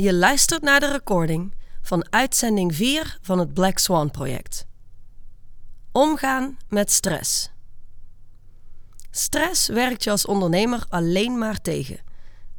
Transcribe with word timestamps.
Je 0.00 0.14
luistert 0.14 0.62
naar 0.62 0.80
de 0.80 0.90
recording 0.90 1.54
van 1.82 2.06
uitzending 2.10 2.74
4 2.74 3.18
van 3.22 3.38
het 3.38 3.54
Black 3.54 3.78
Swan 3.78 4.10
project. 4.10 4.66
Omgaan 5.92 6.58
met 6.68 6.90
stress. 6.90 7.50
Stress 9.10 9.68
werkt 9.68 10.04
je 10.04 10.10
als 10.10 10.26
ondernemer 10.26 10.84
alleen 10.88 11.38
maar 11.38 11.60
tegen. 11.60 11.98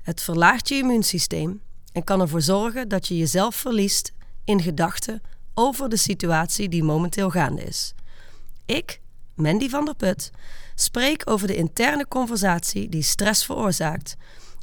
Het 0.02 0.22
verlaagt 0.22 0.68
je 0.68 0.76
immuunsysteem 0.76 1.62
en 1.92 2.04
kan 2.04 2.22
ervoor 2.22 2.42
zorgen 2.42 2.90
dat 2.90 3.08
je 3.08 3.17
jezelf 3.17 3.55
verliest 3.55 4.12
in 4.44 4.62
gedachten 4.62 5.21
over 5.53 5.89
de 5.89 5.97
situatie 5.97 6.69
die 6.69 6.83
momenteel 6.83 7.29
gaande 7.29 7.63
is. 7.63 7.94
Ik, 8.65 9.01
Mandy 9.35 9.69
van 9.69 9.85
der 9.85 9.96
Put, 9.96 10.31
spreek 10.76 11.29
over 11.29 11.47
de 11.47 11.55
interne 11.55 12.08
conversatie 12.08 12.89
die 12.89 13.03
stress 13.03 13.46
veroorzaakt 13.46 14.15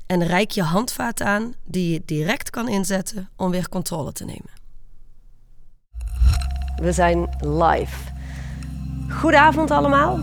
en 0.09 0.27
reik 0.27 0.51
je 0.51 0.63
handvaten 0.63 1.27
aan 1.27 1.55
die 1.65 1.93
je 1.93 2.03
direct 2.05 2.51
kan 2.51 2.69
inzetten 2.69 3.29
om 3.37 3.51
weer 3.51 3.69
controle 3.69 4.13
te 4.13 4.25
nemen. 4.25 4.51
We 6.77 6.93
zijn 6.93 7.37
live. 7.41 7.97
Goedenavond 9.11 9.71
allemaal. 9.71 10.19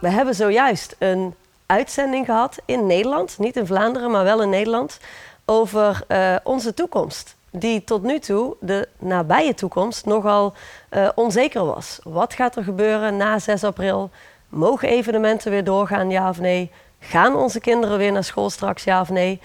We 0.00 0.08
hebben 0.08 0.34
zojuist 0.34 0.96
een 0.98 1.34
uitzending 1.66 2.24
gehad 2.24 2.58
in 2.64 2.86
Nederland, 2.86 3.38
niet 3.38 3.56
in 3.56 3.66
Vlaanderen, 3.66 4.10
maar 4.10 4.24
wel 4.24 4.42
in 4.42 4.50
Nederland, 4.50 4.98
over 5.44 6.02
uh, 6.08 6.36
onze 6.44 6.74
toekomst. 6.74 7.36
Die 7.50 7.84
tot 7.84 8.02
nu 8.02 8.18
toe, 8.18 8.56
de 8.60 8.88
nabije 8.98 9.54
toekomst, 9.54 10.06
nogal 10.06 10.54
uh, 10.90 11.08
onzeker 11.14 11.64
was. 11.64 11.98
Wat 12.02 12.34
gaat 12.34 12.56
er 12.56 12.64
gebeuren 12.64 13.16
na 13.16 13.38
6 13.38 13.64
april? 13.64 14.10
Mogen 14.48 14.88
evenementen 14.88 15.50
weer 15.50 15.64
doorgaan, 15.64 16.10
ja 16.10 16.28
of 16.28 16.40
nee? 16.40 16.70
Gaan 17.00 17.36
onze 17.36 17.60
kinderen 17.60 17.98
weer 17.98 18.12
naar 18.12 18.24
school 18.24 18.50
straks, 18.50 18.84
ja 18.84 19.00
of 19.00 19.08
nee? 19.08 19.40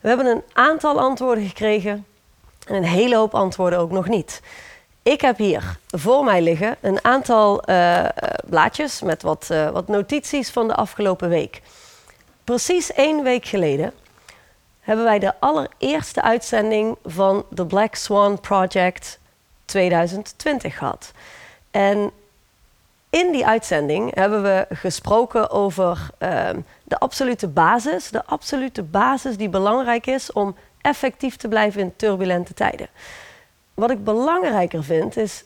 We 0.00 0.08
hebben 0.08 0.26
een 0.26 0.42
aantal 0.52 1.00
antwoorden 1.00 1.46
gekregen 1.46 2.06
en 2.66 2.74
een 2.74 2.84
hele 2.84 3.16
hoop 3.16 3.34
antwoorden 3.34 3.78
ook 3.78 3.90
nog 3.90 4.08
niet. 4.08 4.42
Ik 5.02 5.20
heb 5.20 5.36
hier 5.36 5.78
voor 5.86 6.24
mij 6.24 6.42
liggen 6.42 6.76
een 6.80 7.04
aantal 7.04 7.70
uh, 7.70 8.04
blaadjes 8.46 9.02
met 9.02 9.22
wat, 9.22 9.48
uh, 9.52 9.70
wat 9.70 9.88
notities 9.88 10.50
van 10.50 10.68
de 10.68 10.74
afgelopen 10.74 11.28
week. 11.28 11.62
Precies 12.44 12.92
één 12.92 13.22
week 13.22 13.44
geleden 13.46 13.92
hebben 14.80 15.04
wij 15.04 15.18
de 15.18 15.32
allereerste 15.40 16.22
uitzending 16.22 16.96
van 17.04 17.44
de 17.50 17.66
Black 17.66 17.94
Swan 17.94 18.40
Project 18.40 19.18
2020 19.64 20.78
gehad. 20.78 21.12
En 21.70 22.10
in 23.10 23.32
die 23.32 23.46
uitzending 23.46 24.14
hebben 24.14 24.42
we 24.42 24.66
gesproken 24.70 25.50
over 25.50 26.10
uh, 26.18 26.48
de 26.84 26.98
absolute 26.98 27.48
basis. 27.48 28.10
De 28.10 28.24
absolute 28.24 28.82
basis 28.82 29.36
die 29.36 29.48
belangrijk 29.48 30.06
is 30.06 30.32
om 30.32 30.56
effectief 30.80 31.36
te 31.36 31.48
blijven 31.48 31.80
in 31.80 31.96
turbulente 31.96 32.54
tijden. 32.54 32.88
Wat 33.74 33.90
ik 33.90 34.04
belangrijker 34.04 34.84
vind 34.84 35.16
is, 35.16 35.44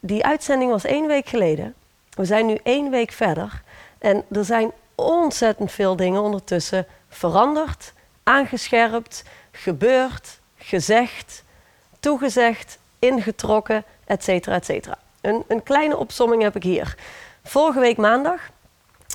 die 0.00 0.24
uitzending 0.24 0.70
was 0.70 0.84
één 0.84 1.06
week 1.06 1.28
geleden. 1.28 1.74
We 2.10 2.24
zijn 2.24 2.46
nu 2.46 2.58
één 2.62 2.90
week 2.90 3.12
verder. 3.12 3.62
En 3.98 4.24
er 4.30 4.44
zijn 4.44 4.72
ontzettend 4.94 5.72
veel 5.72 5.96
dingen 5.96 6.22
ondertussen 6.22 6.86
veranderd, 7.08 7.92
aangescherpt, 8.22 9.24
gebeurd, 9.52 10.40
gezegd, 10.56 11.44
toegezegd, 12.00 12.78
ingetrokken, 12.98 13.84
et 14.04 14.24
cetera, 14.24 14.54
et 14.54 14.64
cetera. 14.64 14.98
Een, 15.24 15.44
een 15.48 15.62
kleine 15.62 15.96
opsomming 15.96 16.42
heb 16.42 16.56
ik 16.56 16.62
hier. 16.62 16.96
Vorige 17.42 17.80
week 17.80 17.96
maandag 17.96 18.40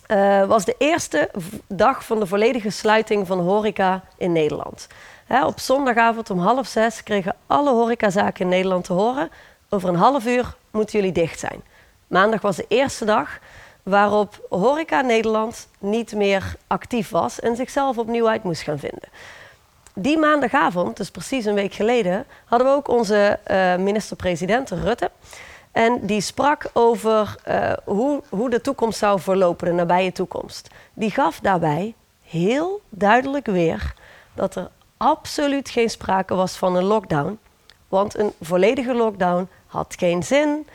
uh, 0.08 0.46
was 0.46 0.66
de 0.66 0.76
eerste 0.78 1.30
dag 1.68 2.06
van 2.06 2.20
de 2.20 2.26
volledige 2.26 2.70
sluiting 2.70 3.28
van 3.28 3.40
horeca 3.40 4.04
in 4.18 4.32
Nederland. 4.32 4.88
Hè, 5.26 5.46
op 5.46 5.60
zondagavond 5.60 6.30
om 6.30 6.40
half 6.40 6.68
zes 6.68 7.04
kregen 7.04 7.36
alle 7.48 7.72
horecazaken 7.72 8.42
in 8.42 8.50
Nederland 8.50 8.84
te 8.84 8.94
horen... 8.94 9.30
over 9.70 9.90
een 9.90 9.96
half 9.96 10.26
uur 10.26 10.56
moeten 10.72 11.00
jullie 11.00 11.14
dicht 11.14 11.40
zijn. 11.40 11.62
Maandag 12.08 12.42
was 12.42 12.56
de 12.56 12.66
eerste 12.68 13.06
dag 13.06 13.40
waarop 13.84 14.46
horeca 14.50 15.02
Nederland 15.02 15.68
niet 15.80 16.14
meer 16.14 16.56
actief 16.68 17.10
was... 17.10 17.40
en 17.40 17.56
zichzelf 17.56 17.98
opnieuw 17.98 18.30
uit 18.30 18.44
moest 18.44 18.62
gaan 18.62 18.80
vinden. 18.80 19.10
Die 19.94 20.18
maandagavond, 20.18 20.98
dus 20.98 21.12
precies 21.12 21.46
een 21.46 21.54
week 21.54 21.74
geleden... 21.74 22.26
hadden 22.46 22.68
we 22.68 22.74
ook 22.74 22.88
onze 22.88 23.40
uh, 23.48 23.76
minister-president 23.76 24.70
Rutte... 24.70 25.12
En 25.86 26.00
die 26.02 26.22
sprak 26.22 26.70
over 26.74 27.36
uh, 27.48 27.74
hoe, 27.86 28.22
hoe 28.30 28.50
de 28.50 28.62
toekomst 28.62 29.00
zou 29.00 29.20
verlopen, 29.20 29.68
de 29.68 29.74
nabije 29.74 30.12
toekomst. 30.12 30.68
Die 30.94 31.12
gaf 31.12 31.40
daarbij 31.40 31.94
heel 32.22 32.82
duidelijk 32.90 33.46
weer 33.46 33.94
dat 34.34 34.56
er 34.56 34.70
absoluut 34.98 35.70
geen 35.70 35.90
sprake 35.90 36.36
was 36.36 36.58
van 36.58 36.76
een 36.76 36.84
lockdown. 36.84 37.40
Want 37.88 38.18
een 38.18 38.34
volledige 38.42 38.94
lockdown 38.94 39.50
had 39.68 39.96
geen 39.98 40.24
zin. 40.24 40.68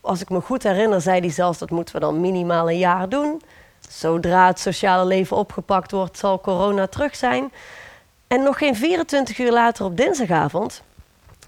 Als 0.00 0.20
ik 0.20 0.28
me 0.28 0.40
goed 0.40 0.62
herinner, 0.62 1.00
zei 1.00 1.20
hij 1.20 1.30
zelfs 1.30 1.58
dat 1.58 1.70
moeten 1.70 1.94
we 1.94 2.00
dan 2.00 2.20
minimaal 2.20 2.70
een 2.70 2.78
jaar 2.78 3.08
doen. 3.08 3.42
Zodra 3.88 4.46
het 4.46 4.60
sociale 4.60 5.04
leven 5.04 5.36
opgepakt 5.36 5.90
wordt, 5.90 6.18
zal 6.18 6.40
corona 6.40 6.86
terug 6.86 7.16
zijn. 7.16 7.52
En 8.26 8.42
nog 8.42 8.58
geen 8.58 8.76
24 8.76 9.38
uur 9.38 9.52
later 9.52 9.84
op 9.84 9.96
dinsdagavond 9.96 10.82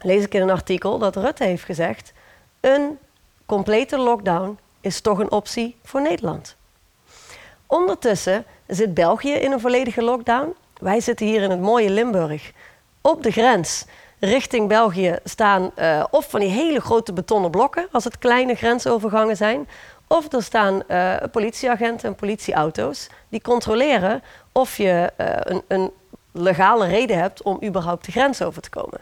lees 0.01 0.25
ik 0.25 0.35
in 0.35 0.43
een 0.43 0.51
artikel 0.51 0.99
dat 0.99 1.17
Rutte 1.17 1.45
heeft 1.45 1.65
gezegd: 1.65 2.13
een 2.61 2.99
complete 3.47 3.99
lockdown 3.99 4.59
is 4.81 5.01
toch 5.01 5.19
een 5.19 5.31
optie 5.31 5.77
voor 5.83 6.03
Nederland. 6.03 6.57
Ondertussen 7.67 8.45
zit 8.67 8.95
België 8.95 9.33
in 9.33 9.53
een 9.53 9.61
volledige 9.61 10.03
lockdown. 10.03 10.55
Wij 10.81 11.01
zitten 11.01 11.27
hier 11.27 11.43
in 11.43 11.51
het 11.51 11.61
mooie 11.61 11.91
Limburg. 11.91 12.53
Op 13.01 13.23
de 13.23 13.31
grens 13.31 13.85
richting 14.19 14.69
België 14.69 15.17
staan 15.25 15.71
uh, 15.79 16.05
of 16.11 16.31
van 16.31 16.41
die 16.41 16.49
hele 16.49 16.81
grote 16.81 17.13
betonnen 17.13 17.51
blokken, 17.51 17.89
als 17.93 18.05
het 18.05 18.19
kleine 18.19 18.55
grensovergangen 18.55 19.37
zijn, 19.37 19.69
of 20.07 20.33
er 20.33 20.43
staan 20.43 20.83
uh, 20.89 21.17
politieagenten 21.33 22.09
en 22.09 22.15
politieauto's 22.15 23.09
die 23.29 23.41
controleren 23.41 24.23
of 24.53 24.77
je 24.77 25.13
uh, 25.21 25.27
een, 25.39 25.63
een, 25.69 25.91
legale 26.33 26.87
reden 26.87 27.19
hebt 27.19 27.43
om 27.43 27.59
überhaupt 27.65 28.05
de 28.05 28.13
grens 28.13 28.43
over 28.43 28.63
te 28.63 28.71
komen. 28.71 29.01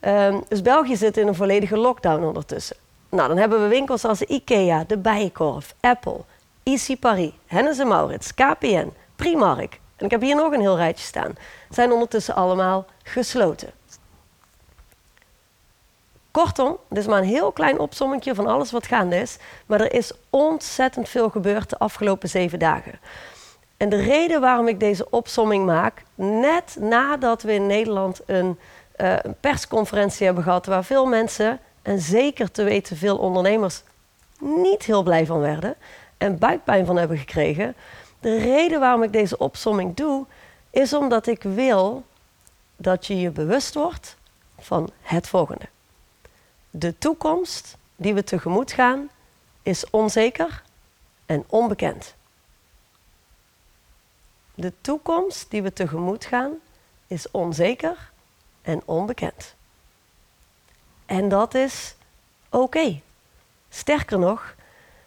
Ehm, 0.00 0.40
dus 0.48 0.62
België 0.62 0.96
zit 0.96 1.16
in 1.16 1.26
een 1.26 1.34
volledige 1.34 1.76
lockdown 1.76 2.24
ondertussen. 2.24 2.76
Nou, 3.08 3.28
dan 3.28 3.36
hebben 3.36 3.62
we 3.62 3.68
winkels 3.68 4.04
als 4.04 4.22
IKEA, 4.22 4.84
De 4.86 4.98
Bijenkorf, 4.98 5.74
Apple, 5.80 6.20
Easy 6.62 6.96
Paris, 6.96 7.32
Hennes 7.46 7.84
Maurits, 7.84 8.34
KPN, 8.34 8.92
Primark. 9.16 9.80
En 9.96 10.04
ik 10.04 10.10
heb 10.10 10.20
hier 10.20 10.36
nog 10.36 10.52
een 10.52 10.60
heel 10.60 10.76
rijtje 10.76 11.04
staan. 11.04 11.34
Zijn 11.70 11.92
ondertussen 11.92 12.34
allemaal 12.34 12.86
gesloten. 13.02 13.70
Kortom, 16.30 16.76
dit 16.88 16.98
is 16.98 17.06
maar 17.06 17.18
een 17.18 17.28
heel 17.28 17.52
klein 17.52 17.78
opsommetje 17.78 18.34
van 18.34 18.46
alles 18.46 18.70
wat 18.70 18.86
gaande 18.86 19.16
is. 19.16 19.38
Maar 19.66 19.80
er 19.80 19.92
is 19.92 20.12
ontzettend 20.30 21.08
veel 21.08 21.30
gebeurd 21.30 21.70
de 21.70 21.78
afgelopen 21.78 22.28
zeven 22.28 22.58
dagen. 22.58 23.00
En 23.76 23.88
de 23.88 23.96
reden 23.96 24.40
waarom 24.40 24.68
ik 24.68 24.80
deze 24.80 25.10
opsomming 25.10 25.66
maak, 25.66 26.02
net 26.14 26.76
nadat 26.80 27.42
we 27.42 27.52
in 27.52 27.66
Nederland 27.66 28.20
een, 28.26 28.58
uh, 28.96 29.16
een 29.22 29.36
persconferentie 29.40 30.26
hebben 30.26 30.44
gehad 30.44 30.66
waar 30.66 30.84
veel 30.84 31.06
mensen 31.06 31.60
en 31.86 32.00
zeker 32.00 32.50
te 32.50 32.64
weten 32.64 32.96
veel 32.96 33.18
ondernemers 33.18 33.82
niet 34.38 34.82
heel 34.82 35.02
blij 35.02 35.26
van 35.26 35.38
werden 35.38 35.76
en 36.18 36.38
buikpijn 36.38 36.86
van 36.86 36.96
hebben 36.96 37.18
gekregen. 37.18 37.74
De 38.20 38.38
reden 38.38 38.80
waarom 38.80 39.02
ik 39.02 39.12
deze 39.12 39.38
opsomming 39.38 39.94
doe, 39.94 40.26
is 40.70 40.92
omdat 40.92 41.26
ik 41.26 41.42
wil 41.42 42.04
dat 42.76 43.06
je 43.06 43.20
je 43.20 43.30
bewust 43.30 43.74
wordt 43.74 44.16
van 44.58 44.90
het 45.00 45.28
volgende. 45.28 45.68
De 46.70 46.98
toekomst 46.98 47.76
die 47.96 48.14
we 48.14 48.24
tegemoet 48.24 48.72
gaan 48.72 49.08
is 49.62 49.90
onzeker 49.90 50.62
en 51.26 51.44
onbekend. 51.46 52.14
De 54.54 54.72
toekomst 54.80 55.50
die 55.50 55.62
we 55.62 55.72
tegemoet 55.72 56.24
gaan 56.24 56.52
is 57.06 57.30
onzeker 57.30 58.10
en 58.62 58.82
onbekend. 58.84 59.55
En 61.06 61.28
dat 61.28 61.54
is 61.54 61.94
oké. 62.50 63.00
Sterker 63.68 64.18
nog, 64.18 64.54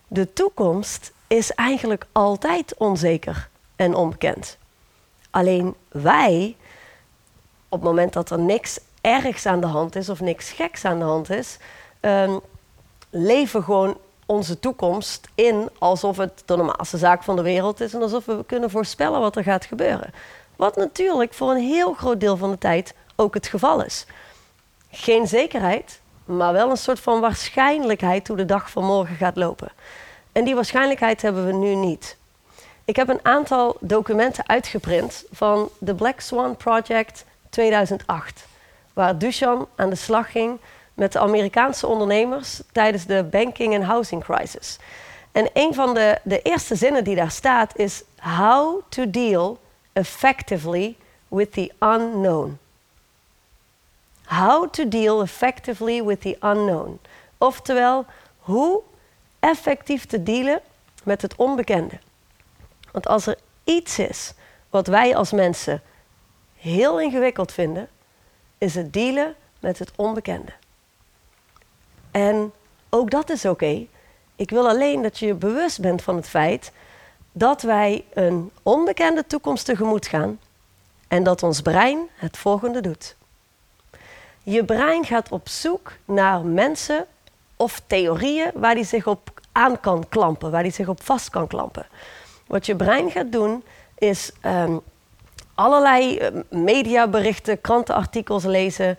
de 0.08 0.34
toekomst 0.34 1.12
is 1.28 1.52
eigenlijk 1.52 2.06
altijd 2.12 2.78
onzeker 2.78 3.50
en 3.76 3.96
onbekend. 3.96 4.58
Alleen 5.30 5.76
wij, 5.88 6.56
op 7.70 7.80
het 7.80 7.90
moment 7.90 8.14
dat 8.14 8.30
er 8.30 8.40
niks 8.40 8.80
ergs 9.02 9.46
aan 9.46 9.62
de 9.62 9.68
hand 9.68 9.96
is 9.96 10.10
of 10.10 10.20
niks 10.20 10.52
geks 10.52 10.86
aan 10.86 11.00
de 11.00 11.06
hand 11.06 11.30
is, 11.30 11.58
um, 12.02 12.40
leven 13.10 13.64
gewoon 13.64 13.98
onze 14.26 14.60
toekomst 14.60 15.28
in 15.36 15.70
alsof 15.80 16.18
het 16.18 16.44
de 16.46 16.56
normaalste 16.56 16.98
zaak 16.98 17.24
van 17.24 17.36
de 17.36 17.42
wereld 17.42 17.80
is 17.80 17.94
en 17.94 18.02
alsof 18.02 18.26
we 18.26 18.46
kunnen 18.46 18.70
voorspellen 18.70 19.20
wat 19.20 19.36
er 19.36 19.44
gaat 19.44 19.66
gebeuren. 19.66 20.14
Wat 20.56 20.76
natuurlijk 20.76 21.34
voor 21.34 21.52
een 21.52 21.68
heel 21.68 21.94
groot 21.94 22.20
deel 22.20 22.38
van 22.38 22.52
de 22.52 22.58
tijd 22.58 22.94
ook 23.16 23.34
het 23.34 23.48
geval 23.48 23.84
is 23.84 24.06
geen 24.92 25.28
zekerheid, 25.28 26.02
maar 26.26 26.54
wel 26.54 26.70
een 26.70 26.78
soort 26.78 27.00
van 27.00 27.20
waarschijnlijkheid 27.20 28.28
hoe 28.28 28.38
de 28.38 28.46
dag 28.46 28.70
van 28.72 28.84
morgen 28.84 29.16
gaat 29.16 29.36
lopen. 29.36 29.72
En 30.32 30.44
die 30.44 30.56
waarschijnlijkheid 30.56 31.22
hebben 31.22 31.46
we 31.46 31.54
nu 31.54 31.76
niet. 31.76 32.18
Ik 32.86 32.96
heb 32.96 33.10
een 33.10 33.26
aantal 33.26 33.78
documenten 33.80 34.48
uitgeprint 34.48 35.26
van 35.32 35.70
de 35.78 35.96
Black 35.96 36.20
Swan 36.20 36.58
Project 36.58 37.26
2008, 37.50 38.46
waar 38.94 39.18
Duchan 39.18 39.68
aan 39.76 39.90
de 39.90 39.96
slag 39.96 40.32
ging 40.32 40.60
met 40.94 41.12
de 41.12 41.20
Amerikaanse 41.20 41.88
ondernemers 41.88 42.62
tijdens 42.72 43.06
de 43.06 43.24
banking 43.24 43.74
en 43.74 43.82
housing 43.82 44.24
crisis. 44.24 44.78
En 45.32 45.50
een 45.54 45.74
van 45.74 45.94
de, 45.94 46.20
de 46.24 46.42
eerste 46.42 46.76
zinnen 46.76 47.04
die 47.04 47.16
daar 47.16 47.32
staat 47.32 47.78
is: 47.78 48.04
How 48.20 48.82
to 48.90 49.10
deal 49.10 49.60
effectively 49.94 50.96
with 51.28 51.54
the 51.54 51.72
unknown. 51.80 52.60
How 54.30 54.70
to 54.70 54.88
deal 54.88 55.22
effectively 55.22 56.04
with 56.04 56.22
the 56.22 56.38
unknown. 56.40 57.00
Oftewel, 57.38 58.06
hoe 58.38 58.82
effectief 59.40 60.06
te 60.06 60.24
dealen 60.24 60.62
met 61.04 61.22
het 61.22 61.36
onbekende. 61.36 62.00
Want 62.92 63.08
als 63.08 63.28
er 63.28 63.38
iets 63.64 64.00
is 64.00 64.34
wat 64.70 64.88
wij 64.88 65.16
als 65.16 65.32
mensen 65.32 65.82
heel 66.56 67.00
ingewikkeld 67.00 67.52
vinden, 67.52 67.90
is 68.58 68.76
het 68.76 68.94
dealen 68.94 69.36
met 69.60 69.80
het 69.80 69.92
onbekende. 69.96 70.52
En 72.12 72.54
ook 72.90 73.12
dat 73.12 73.30
is 73.30 73.46
oké. 73.46 73.88
Ik 74.36 74.50
wil 74.50 74.68
alleen 74.68 75.02
dat 75.02 75.20
je 75.20 75.26
je 75.26 75.34
bewust 75.34 75.82
bent 75.82 76.02
van 76.02 76.16
het 76.16 76.30
feit 76.30 76.72
dat 77.32 77.62
wij 77.62 78.06
een 78.14 78.52
onbekende 78.64 79.28
toekomst 79.28 79.66
tegemoet 79.66 80.08
gaan 80.08 80.40
en 81.08 81.24
dat 81.24 81.44
ons 81.44 81.62
brein 81.62 82.08
het 82.16 82.38
volgende 82.38 82.82
doet. 82.82 83.16
Je 84.44 84.66
brein 84.66 85.06
gaat 85.06 85.32
op 85.32 85.50
zoek 85.50 85.92
naar 86.06 86.46
mensen 86.46 87.06
of 87.56 87.82
theorieën 87.88 88.52
waar 88.54 88.76
die 88.76 88.84
zich 88.86 89.08
op 89.08 89.42
aan 89.52 89.80
kan 89.80 90.06
klampen, 90.10 90.52
waar 90.52 90.64
die 90.64 90.72
zich 90.72 90.88
op 90.88 91.04
vast 91.04 91.30
kan 91.30 91.48
klampen. 91.48 91.86
Wat 92.48 92.66
je 92.66 92.76
brein 92.76 93.12
gaat 93.12 93.32
doen 93.32 93.64
is 93.98 94.32
ehm, 94.42 94.78
allerlei 95.56 96.20
uh, 96.20 96.28
mediaberichten, 96.50 97.62
krantenartikels 97.62 98.44
lezen, 98.44 98.98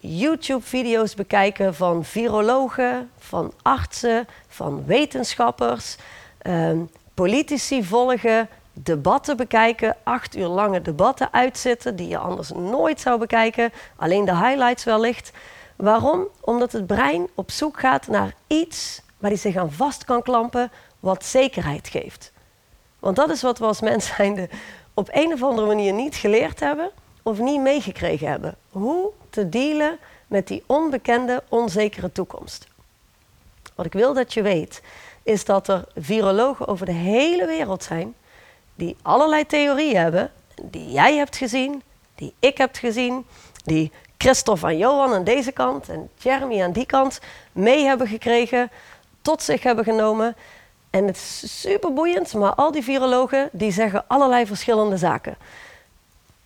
YouTube-video's 0.00 1.14
bekijken 1.14 1.74
van 1.74 2.04
virologen, 2.04 3.10
van 3.18 3.52
artsen, 3.62 4.28
van 4.48 4.84
wetenschappers, 4.86 5.96
ehm, 6.38 6.78
politici 7.14 7.84
volgen, 7.84 8.48
debatten 8.82 9.36
bekijken, 9.36 9.96
acht 10.02 10.36
uur 10.36 10.46
lange 10.46 10.82
debatten 10.82 11.32
uitzitten 11.32 11.96
die 11.96 12.08
je 12.08 12.18
anders 12.18 12.50
nooit 12.50 13.00
zou 13.00 13.18
bekijken, 13.18 13.72
alleen 13.96 14.24
de 14.24 14.36
highlights 14.36 14.84
wellicht. 14.84 15.32
Waarom? 15.76 16.26
Omdat 16.40 16.72
het 16.72 16.86
brein 16.86 17.28
op 17.34 17.50
zoek 17.50 17.80
gaat 17.80 18.06
naar 18.06 18.34
iets 18.46 19.02
waar 19.18 19.30
hij 19.30 19.38
zich 19.38 19.56
aan 19.56 19.72
vast 19.72 20.04
kan 20.04 20.22
klampen, 20.22 20.70
wat 21.00 21.24
zekerheid 21.24 21.88
geeft. 21.88 22.32
Want 22.98 23.16
dat 23.16 23.30
is 23.30 23.42
wat 23.42 23.58
we 23.58 23.64
als 23.64 23.80
mens 23.80 24.06
zijnde 24.16 24.48
op 24.94 25.08
een 25.12 25.32
of 25.32 25.42
andere 25.42 25.66
manier 25.66 25.92
niet 25.92 26.14
geleerd 26.14 26.60
hebben 26.60 26.90
of 27.22 27.38
niet 27.38 27.60
meegekregen 27.60 28.28
hebben. 28.28 28.56
Hoe 28.70 29.10
te 29.30 29.48
dealen 29.48 29.98
met 30.26 30.46
die 30.46 30.64
onbekende, 30.66 31.42
onzekere 31.48 32.12
toekomst. 32.12 32.66
Wat 33.74 33.86
ik 33.86 33.92
wil 33.92 34.14
dat 34.14 34.34
je 34.34 34.42
weet, 34.42 34.82
is 35.22 35.44
dat 35.44 35.68
er 35.68 35.84
virologen 35.96 36.66
over 36.66 36.86
de 36.86 36.92
hele 36.92 37.46
wereld 37.46 37.82
zijn 37.82 38.14
die 38.80 38.96
allerlei 39.02 39.46
theorieën 39.46 39.96
hebben, 39.96 40.30
die 40.62 40.90
jij 40.90 41.16
hebt 41.16 41.36
gezien, 41.36 41.82
die 42.14 42.34
ik 42.38 42.58
heb 42.58 42.76
gezien, 42.76 43.26
die 43.64 43.92
Christophe 44.18 44.66
en 44.66 44.78
Johan 44.78 45.14
aan 45.14 45.24
deze 45.24 45.52
kant 45.52 45.88
en 45.88 46.10
Jeremy 46.18 46.62
aan 46.62 46.72
die 46.72 46.86
kant 46.86 47.20
mee 47.52 47.84
hebben 47.84 48.06
gekregen, 48.06 48.70
tot 49.22 49.42
zich 49.42 49.62
hebben 49.62 49.84
genomen. 49.84 50.36
En 50.90 51.06
het 51.06 51.16
is 51.16 51.60
super 51.60 51.92
boeiend, 51.92 52.34
maar 52.34 52.54
al 52.54 52.72
die 52.72 52.82
virologen 52.82 53.48
die 53.52 53.72
zeggen 53.72 54.04
allerlei 54.06 54.46
verschillende 54.46 54.96
zaken. 54.96 55.36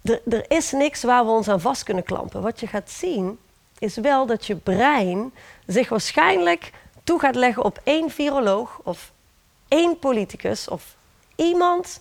Er, 0.02 0.20
er 0.28 0.44
is 0.48 0.72
niks 0.72 1.02
waar 1.02 1.24
we 1.24 1.30
ons 1.30 1.48
aan 1.48 1.60
vast 1.60 1.82
kunnen 1.82 2.04
klampen. 2.04 2.42
Wat 2.42 2.60
je 2.60 2.66
gaat 2.66 2.90
zien 2.90 3.38
is 3.78 3.96
wel 3.96 4.26
dat 4.26 4.46
je 4.46 4.56
brein 4.56 5.32
zich 5.66 5.88
waarschijnlijk 5.88 6.72
toe 7.04 7.18
gaat 7.18 7.34
leggen 7.34 7.64
op 7.64 7.80
één 7.84 8.10
viroloog 8.10 8.80
of 8.82 9.12
één 9.68 9.98
politicus 9.98 10.68
of 10.68 10.96
iemand, 11.36 12.00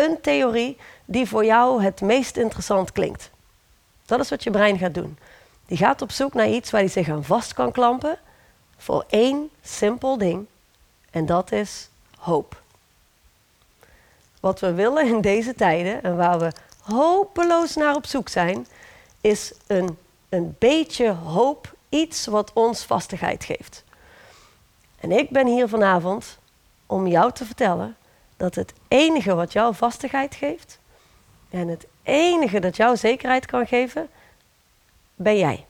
een 0.00 0.20
theorie 0.20 0.76
die 1.04 1.28
voor 1.28 1.44
jou 1.44 1.82
het 1.82 2.00
meest 2.00 2.36
interessant 2.36 2.92
klinkt. 2.92 3.30
Dat 4.06 4.20
is 4.20 4.30
wat 4.30 4.42
je 4.42 4.50
brein 4.50 4.78
gaat 4.78 4.94
doen. 4.94 5.18
Die 5.66 5.76
gaat 5.76 6.02
op 6.02 6.10
zoek 6.10 6.34
naar 6.34 6.48
iets 6.48 6.70
waar 6.70 6.80
hij 6.80 6.90
zich 6.90 7.08
aan 7.08 7.24
vast 7.24 7.54
kan 7.54 7.72
klampen 7.72 8.18
voor 8.76 9.04
één 9.08 9.50
simpel 9.62 10.18
ding. 10.18 10.46
En 11.10 11.26
dat 11.26 11.52
is 11.52 11.88
hoop. 12.18 12.62
Wat 14.40 14.60
we 14.60 14.72
willen 14.72 15.06
in 15.06 15.20
deze 15.20 15.54
tijden 15.54 16.02
en 16.02 16.16
waar 16.16 16.38
we 16.38 16.52
hopeloos 16.80 17.74
naar 17.74 17.94
op 17.94 18.06
zoek 18.06 18.28
zijn, 18.28 18.66
is 19.20 19.52
een, 19.66 19.98
een 20.28 20.56
beetje 20.58 21.10
hoop, 21.10 21.74
iets 21.88 22.26
wat 22.26 22.52
ons 22.52 22.84
vastigheid 22.84 23.44
geeft. 23.44 23.84
En 25.00 25.12
ik 25.12 25.30
ben 25.30 25.46
hier 25.46 25.68
vanavond 25.68 26.38
om 26.86 27.06
jou 27.06 27.32
te 27.32 27.44
vertellen 27.44 27.96
dat 28.40 28.54
het 28.54 28.72
enige 28.88 29.34
wat 29.34 29.52
jou 29.52 29.74
vastigheid 29.74 30.34
geeft 30.34 30.78
en 31.50 31.68
het 31.68 31.86
enige 32.02 32.60
dat 32.60 32.76
jou 32.76 32.96
zekerheid 32.96 33.46
kan 33.46 33.66
geven, 33.66 34.08
ben 35.14 35.38
jij. 35.38 35.66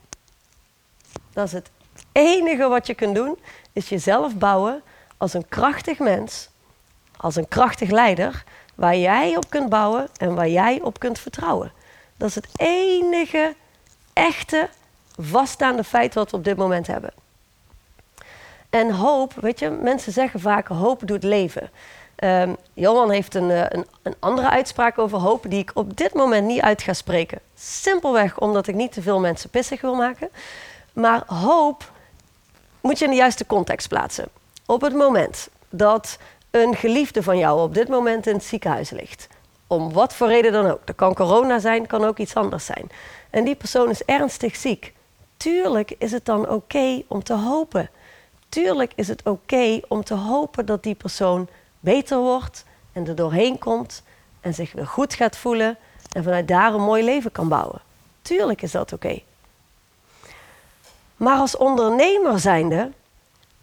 Dat 1.33 1.45
is 1.45 1.51
het 1.51 1.69
enige 2.11 2.67
wat 2.67 2.87
je 2.87 2.93
kunt 2.93 3.15
doen, 3.15 3.39
is 3.73 3.89
jezelf 3.89 4.35
bouwen 4.35 4.81
als 5.17 5.33
een 5.33 5.47
krachtig 5.47 5.99
mens, 5.99 6.49
als 7.17 7.35
een 7.35 7.47
krachtig 7.47 7.89
leider, 7.89 8.43
waar 8.75 8.97
jij 8.97 9.37
op 9.37 9.49
kunt 9.49 9.69
bouwen 9.69 10.09
en 10.17 10.35
waar 10.35 10.49
jij 10.49 10.81
op 10.81 10.99
kunt 10.99 11.19
vertrouwen. 11.19 11.71
Dat 12.17 12.29
is 12.29 12.35
het 12.35 12.47
enige 12.55 13.55
echte 14.13 14.69
vaststaande 15.17 15.83
feit 15.83 16.13
wat 16.13 16.31
we 16.31 16.37
op 16.37 16.43
dit 16.43 16.57
moment 16.57 16.87
hebben. 16.87 17.13
En 18.69 18.91
hoop, 18.91 19.33
weet 19.33 19.59
je, 19.59 19.69
mensen 19.69 20.11
zeggen 20.11 20.39
vaak 20.39 20.67
hoop 20.67 21.01
doet 21.05 21.23
leven. 21.23 21.69
Um, 22.23 22.57
Johan 22.73 23.11
heeft 23.11 23.35
een, 23.35 23.51
eh, 23.51 23.65
een, 23.67 23.85
een, 24.01 24.15
andere 24.19 24.49
uitspraak 24.49 24.97
over 24.97 25.17
hoop 25.17 25.45
die 25.49 25.59
ik 25.59 25.71
op 25.73 25.97
dit 25.97 26.13
moment 26.13 26.47
niet 26.47 26.61
uit 26.61 26.81
ga 26.81 26.93
spreken. 26.93 27.39
Simpelweg 27.55 28.39
omdat 28.39 28.67
ik 28.67 28.75
niet 28.75 28.91
te 28.91 29.01
veel 29.01 29.19
mensen 29.19 29.49
pissig 29.49 29.81
wil 29.81 29.95
maken. 29.95 30.29
Maar 30.93 31.23
hoop 31.25 31.91
moet 32.81 32.99
je 32.99 33.05
in 33.05 33.11
de 33.11 33.17
juiste 33.17 33.45
context 33.45 33.87
plaatsen. 33.87 34.27
Op 34.65 34.81
het 34.81 34.93
moment 34.93 35.49
dat 35.69 36.17
een 36.51 36.75
geliefde 36.75 37.23
van 37.23 37.37
jou 37.37 37.61
op 37.61 37.73
dit 37.73 37.87
moment 37.87 38.27
in 38.27 38.33
het 38.33 38.43
ziekenhuis 38.43 38.89
ligt, 38.89 39.27
om 39.67 39.93
wat 39.93 40.13
voor 40.13 40.27
reden 40.27 40.51
dan 40.51 40.65
ook, 40.65 40.85
dat 40.85 40.95
kan 40.95 41.13
corona 41.13 41.59
zijn, 41.59 41.87
kan 41.87 42.03
ook 42.03 42.17
iets 42.17 42.35
anders 42.35 42.65
zijn, 42.65 42.89
en 43.29 43.43
die 43.43 43.55
persoon 43.55 43.89
is 43.89 44.03
ernstig 44.03 44.55
ziek, 44.55 44.93
tuurlijk 45.37 45.93
is 45.97 46.11
het 46.11 46.25
dan 46.25 46.49
oké 46.49 47.03
om 47.07 47.23
te 47.23 47.33
hopen. 47.33 47.89
Tuurlijk 48.49 48.91
is 48.95 49.07
het 49.07 49.23
oké 49.23 49.79
om 49.87 50.03
te 50.03 50.13
hopen 50.13 50.65
dat 50.65 50.83
die 50.83 50.95
persoon 50.95 51.47
beter 51.81 52.17
wordt 52.17 52.65
en 52.91 53.07
er 53.07 53.15
doorheen 53.15 53.59
komt 53.59 54.03
en 54.39 54.53
zich 54.53 54.71
weer 54.71 54.87
goed 54.87 55.13
gaat 55.13 55.37
voelen 55.37 55.77
en 56.11 56.23
vanuit 56.23 56.47
daar 56.47 56.73
een 56.73 56.81
mooi 56.81 57.03
leven 57.03 57.31
kan 57.31 57.47
bouwen. 57.47 57.81
Tuurlijk 58.21 58.61
is 58.61 58.71
dat 58.71 58.93
oké. 58.93 59.21
Maar 61.15 61.37
als 61.37 61.57
ondernemer 61.57 62.39
zijnde 62.39 62.91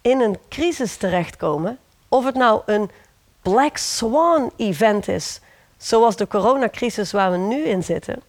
in 0.01 0.21
een 0.21 0.37
crisis 0.49 0.97
terechtkomen, 0.97 1.79
of 2.07 2.25
het 2.25 2.35
nou 2.35 2.61
een 2.65 2.91
Black 3.41 3.77
Swan 3.77 4.51
event 4.55 5.07
is, 5.07 5.39
zoals 5.77 6.15
de 6.15 6.27
coronacrisis 6.27 7.11
waar 7.11 7.31
we 7.31 7.37
nu 7.37 7.63
in 7.63 7.83
zitten, 7.83 8.21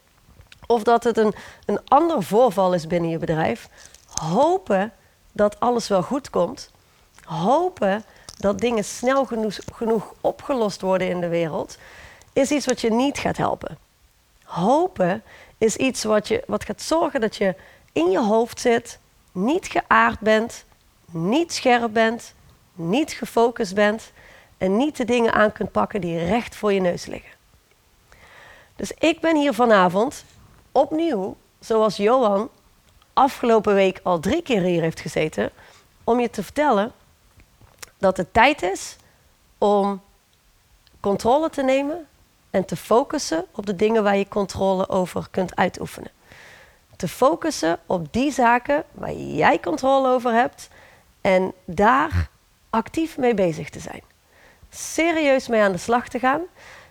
of 0.67 0.83
dat 0.83 1.05
het 1.05 1.17
een, 1.17 1.35
een 1.67 1.81
ander 1.89 2.23
voorval 2.23 2.75
is 2.75 2.87
binnen 2.87 3.11
je 3.11 3.19
bedrijf, 3.19 3.69
hopen 4.13 4.93
dat 5.33 5.61
alles 5.61 5.89
wel 5.89 6.03
goed 6.03 6.31
komt, 6.31 6.71
hopen 7.25 8.05
dat 8.41 8.59
dingen 8.59 8.85
snel 8.85 9.29
genoeg, 9.73 10.15
opgelost 10.21 10.81
worden 10.81 11.09
in 11.09 11.21
de 11.21 11.29
wereld, 11.29 11.79
is 12.33 12.51
iets 12.51 12.67
wat 12.67 12.81
je 12.81 12.91
niet 12.91 13.19
gaat 13.19 13.37
helpen. 13.37 13.79
Hopen 14.45 15.23
is 15.59 15.77
iets 15.77 16.05
wat, 16.05 16.29
je, 16.29 16.43
wat 16.47 16.65
gaat 16.65 16.83
zorgen 16.83 17.21
dat 17.21 17.37
je 17.37 17.55
in 17.93 18.11
je 18.11 18.21
hoofd 18.21 18.61
zit, 18.61 18.99
niet 19.33 19.67
geaard 19.67 20.21
bent, 20.21 20.65
niet 21.11 21.53
scherp 21.53 21.93
bent, 21.93 22.35
niet 22.75 23.13
gefocust 23.13 23.75
bent 23.75 24.13
en 24.59 24.77
niet 24.77 24.97
de 24.97 25.05
dingen 25.05 25.33
aan 25.33 25.53
kunt 25.53 25.73
pakken 25.73 26.01
die 26.01 26.25
recht 26.25 26.57
voor 26.57 26.73
je 26.73 26.81
neus 26.81 27.07
liggen. 27.07 27.31
Dus 28.77 28.93
ik 28.99 29.21
ben 29.21 29.37
hier 29.37 29.55
vanavond 29.55 30.25
opnieuw, 30.73 31.37
zoals 31.59 31.97
Johan 31.97 32.49
afgelopen 33.13 33.75
week 33.75 34.01
al 34.03 34.21
drie 34.21 34.43
keer 34.43 34.63
hier 34.63 34.83
heeft 34.83 35.01
gezeten, 35.01 35.51
om 36.05 36.21
je 36.21 36.31
te 36.31 36.43
vertellen 36.43 36.93
dat 38.01 38.17
het 38.17 38.33
tijd 38.33 38.63
is 38.63 38.97
om 39.59 40.01
controle 41.01 41.51
te 41.51 41.63
nemen 41.63 42.07
en 42.51 42.65
te 42.65 42.77
focussen 42.77 43.47
op 43.55 43.67
de 43.67 43.77
dingen 43.77 44.03
waar 44.03 44.17
je 44.17 44.29
controle 44.29 44.89
over 44.89 45.29
kunt 45.31 45.57
uitoefenen. 45.57 46.11
Te 46.97 47.09
focussen 47.09 47.79
op 47.87 48.13
die 48.13 48.33
zaken 48.33 48.85
waar 48.93 49.13
jij 49.13 49.61
controle 49.61 50.09
over 50.09 50.33
hebt 50.33 50.69
en 51.21 51.53
daar 51.65 52.29
actief 52.71 53.19
mee 53.19 53.35
bezig 53.35 53.71
te 53.71 53.81
zijn. 53.81 54.03
serieus 54.71 55.49
mee 55.49 55.61
aan 55.61 55.73
de 55.73 55.79
slag 55.79 56.09
te 56.09 56.19
gaan, 56.19 56.41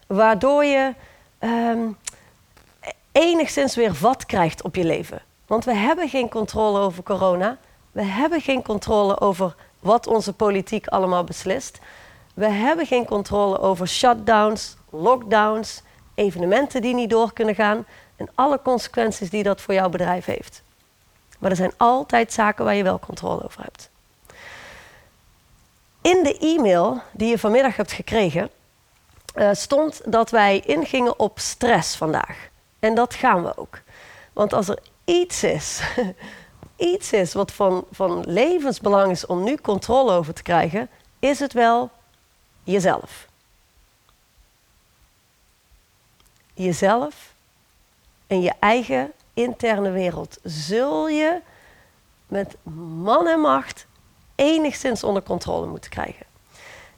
waardoor 0.07 0.65
je 0.65 0.93
ehm, 1.39 1.87
enigszins 3.11 3.75
weer 3.75 3.95
vat 3.95 4.25
krijgt 4.25 4.63
op 4.63 4.75
je 4.75 4.83
leven. 4.83 5.21
Want 5.47 5.65
we 5.65 5.73
hebben 5.73 6.09
geen 6.09 6.29
controle 6.29 6.79
over 6.79 7.03
corona. 7.03 7.57
We 7.91 8.03
hebben 8.03 8.41
geen 8.41 8.63
controle 8.63 9.19
over 9.19 9.55
wat 9.79 10.07
onze 10.07 10.33
politiek 10.33 10.87
allemaal 10.87 11.23
beslist. 11.23 11.79
We 12.33 12.47
hebben 12.47 12.85
geen 12.85 13.05
controle 13.05 13.59
over 13.59 13.87
shutdowns, 13.87 14.75
lockdowns, 14.89 15.81
evenementen 16.15 16.81
die 16.81 16.93
niet 16.93 17.09
door 17.09 17.33
kunnen 17.33 17.55
gaan 17.55 17.85
en 18.15 18.29
alle 18.35 18.61
consequenties 18.61 19.29
die 19.29 19.43
dat 19.43 19.61
voor 19.61 19.73
jouw 19.73 19.89
bedrijf 19.89 20.25
heeft. 20.25 20.61
Maar 21.39 21.49
er 21.51 21.57
zijn 21.57 21.73
altijd 21.77 22.33
zaken 22.33 22.65
waar 22.65 22.75
je 22.75 22.83
wel 22.83 22.99
controle 22.99 23.43
over 23.43 23.61
hebt. 23.63 23.89
In 26.01 26.23
de 26.23 26.37
e-mail 26.37 27.01
die 27.11 27.29
je 27.29 27.39
vanmiddag 27.39 27.75
hebt 27.75 27.91
gekregen, 27.91 28.49
uh, 29.35 29.49
stond 29.53 30.01
dat 30.05 30.29
wij 30.29 30.59
ingingen 30.65 31.19
op 31.19 31.39
stress 31.39 31.95
vandaag. 31.95 32.49
En 32.79 32.95
dat 32.95 33.13
gaan 33.13 33.43
we 33.43 33.57
ook. 33.57 33.81
Want 34.33 34.53
als 34.53 34.67
er 34.67 34.79
iets 35.05 35.43
is, 35.43 35.81
iets 36.79 37.13
is 37.13 37.33
wat 37.33 37.51
van, 37.51 37.85
van 37.91 38.23
levensbelang 38.27 39.11
is 39.11 39.25
om 39.25 39.43
nu 39.43 39.55
controle 39.55 40.11
over 40.11 40.33
te 40.33 40.43
krijgen, 40.43 40.89
is 41.19 41.39
het 41.39 41.53
wel 41.53 41.91
jezelf. 42.63 43.27
Jezelf 46.53 47.33
en 48.27 48.41
je 48.41 48.53
eigen 48.59 49.11
interne 49.33 49.91
wereld 49.91 50.37
zul 50.43 51.07
je 51.07 51.41
met 52.27 52.55
man 53.03 53.27
en 53.27 53.39
macht 53.39 53.87
enigszins 54.35 55.03
onder 55.03 55.23
controle 55.23 55.67
moeten 55.67 55.89
krijgen. 55.89 56.25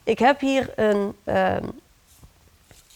Ik 0.03 0.19
heb 0.19 0.39
hier 0.39 0.79
een 0.79 1.15
ehm, 1.23 1.65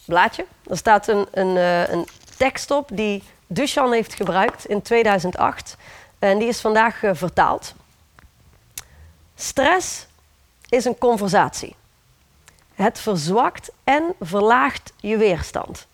blaadje. 0.04 0.46
Er 0.66 0.76
staat 0.76 1.08
een, 1.08 1.26
een, 1.30 1.56
uh, 1.56 1.88
een 1.88 2.06
tekst 2.36 2.70
op 2.70 2.88
die 2.92 3.22
Duchan 3.46 3.92
heeft 3.92 4.14
gebruikt 4.14 4.66
in 4.66 4.82
2008. 4.82 5.76
En 6.30 6.38
die 6.38 6.48
is 6.48 6.60
vandaag 6.60 7.02
uh, 7.02 7.10
vertaald. 7.14 7.74
Stress 9.34 10.06
is 10.68 10.84
een 10.84 10.98
conversatie. 10.98 11.76
Het 12.74 12.98
verzwakt 12.98 13.70
en 13.84 14.14
verlaagt 14.20 14.92
je 14.96 15.16
weerstand. 15.16 15.86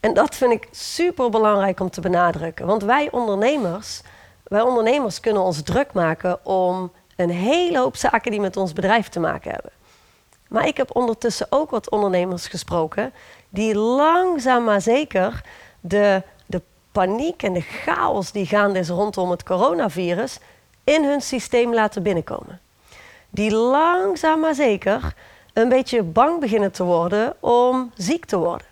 En 0.00 0.14
dat 0.14 0.34
vind 0.34 0.52
ik 0.52 0.68
super 0.70 1.30
belangrijk 1.30 1.80
om 1.80 1.90
te 1.90 2.00
benadrukken. 2.00 2.66
Want 2.66 2.82
wij 2.82 3.10
ondernemers, 3.10 4.00
wij 4.42 4.60
ondernemers 4.60 5.20
kunnen 5.20 5.42
ons 5.42 5.62
druk 5.62 5.92
maken 5.92 6.46
om 6.46 6.92
een 7.16 7.30
hele 7.30 7.78
hoop 7.78 7.96
zaken 7.96 8.30
die 8.30 8.40
met 8.40 8.56
ons 8.56 8.72
bedrijf 8.72 9.08
te 9.08 9.20
maken 9.20 9.50
hebben. 9.50 9.72
Maar 10.48 10.66
ik 10.66 10.76
heb 10.76 10.96
ondertussen 10.96 11.46
ook 11.50 11.70
wat 11.70 11.90
ondernemers 11.90 12.46
gesproken 12.46 13.12
die 13.48 13.74
langzaam 13.74 14.64
maar 14.64 14.80
zeker 14.80 15.42
de 15.80 16.22
paniek 16.96 17.42
en 17.42 17.52
de 17.52 17.60
chaos 17.60 18.32
die 18.32 18.46
gaande 18.46 18.78
is 18.78 18.88
rondom 18.88 19.30
het 19.30 19.42
coronavirus 19.42 20.38
in 20.84 21.04
hun 21.04 21.20
systeem 21.20 21.74
laten 21.74 22.02
binnenkomen. 22.02 22.60
Die 23.30 23.54
langzaam 23.54 24.40
maar 24.40 24.54
zeker 24.54 25.14
een 25.52 25.68
beetje 25.68 26.02
bang 26.02 26.40
beginnen 26.40 26.72
te 26.72 26.84
worden 26.84 27.34
om 27.40 27.92
ziek 27.96 28.24
te 28.24 28.36
worden. 28.36 28.66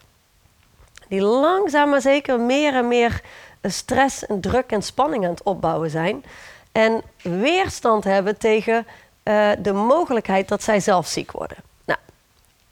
Die 1.08 1.20
langzaam 1.20 1.90
maar 1.90 2.00
zeker 2.00 2.40
meer 2.40 2.74
en 2.74 2.88
meer 2.88 3.20
stress 3.62 4.26
en 4.26 4.40
druk 4.40 4.70
en 4.70 4.82
spanning 4.82 5.24
aan 5.24 5.30
het 5.30 5.42
opbouwen 5.42 5.90
zijn. 5.90 6.24
En 6.72 7.02
weerstand 7.22 8.04
hebben 8.04 8.38
tegen 8.38 8.86
uh, 9.24 9.50
de 9.58 9.72
mogelijkheid 9.72 10.48
dat 10.48 10.62
zij 10.62 10.80
zelf 10.80 11.06
ziek 11.06 11.32
worden. 11.32 11.56
Nou, 11.84 11.98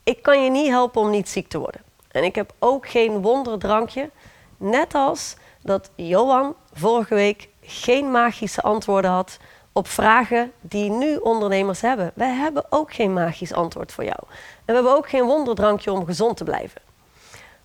ik 0.02 0.22
kan 0.22 0.44
je 0.44 0.50
niet 0.50 0.68
helpen 0.68 1.00
om 1.00 1.10
niet 1.10 1.28
ziek 1.28 1.48
te 1.48 1.58
worden. 1.58 1.80
En 2.10 2.24
ik 2.24 2.34
heb 2.34 2.52
ook 2.58 2.88
geen 2.88 3.22
wonderdrankje. 3.22 4.10
Net 4.56 4.94
als 4.94 5.36
dat 5.62 5.90
Johan 5.94 6.54
vorige 6.72 7.14
week 7.14 7.48
geen 7.60 8.10
magische 8.10 8.62
antwoorden 8.62 9.10
had 9.10 9.38
op 9.72 9.88
vragen 9.88 10.52
die 10.60 10.90
nu 10.90 11.16
ondernemers 11.16 11.80
hebben. 11.80 12.10
Wij 12.14 12.34
hebben 12.34 12.64
ook 12.70 12.94
geen 12.94 13.12
magisch 13.12 13.52
antwoord 13.52 13.92
voor 13.92 14.04
jou. 14.04 14.18
En 14.18 14.64
we 14.64 14.72
hebben 14.72 14.96
ook 14.96 15.08
geen 15.08 15.24
wonderdrankje 15.24 15.92
om 15.92 16.04
gezond 16.04 16.36
te 16.36 16.44
blijven. 16.44 16.80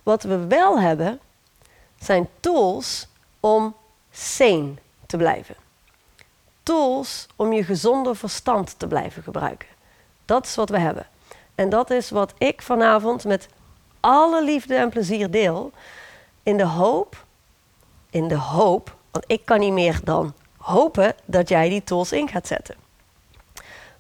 Wat 0.04 0.24
we 0.24 0.48
wel 0.48 0.80
hebben, 0.80 1.20
zijn 2.00 2.30
tools 2.40 3.08
om 3.40 3.76
sane 4.12 4.74
te 5.06 5.18
blijven. 5.18 5.56
Tools 6.64 7.28
om 7.36 7.54
je 7.54 7.64
gezonde 7.64 8.16
verstand 8.16 8.80
te 8.80 8.88
blijven 8.88 9.24
gebruiken. 9.24 9.68
Dat 10.26 10.46
is 10.46 10.56
wat 10.56 10.70
we 10.70 10.80
hebben. 10.80 11.08
En 11.56 11.70
dat 11.70 11.90
is 11.90 12.10
wat 12.10 12.34
ik 12.38 12.62
vanavond 12.62 13.24
met 13.24 13.48
alle 14.00 14.44
liefde 14.44 14.76
en 14.76 14.90
plezier 14.90 15.32
deel. 15.32 15.72
In 16.44 16.58
de 16.58 16.66
hoop, 16.66 17.26
in 18.10 18.28
de 18.28 18.38
hoop, 18.38 18.96
want 19.12 19.26
ik 19.28 19.46
kan 19.46 19.60
niet 19.60 19.72
meer 19.72 20.00
dan 20.04 20.34
hopen 20.58 21.16
dat 21.26 21.50
jij 21.50 21.70
die 21.70 21.84
tools 21.84 22.12
in 22.12 22.28
gaat 22.28 22.48
zetten. 22.48 22.76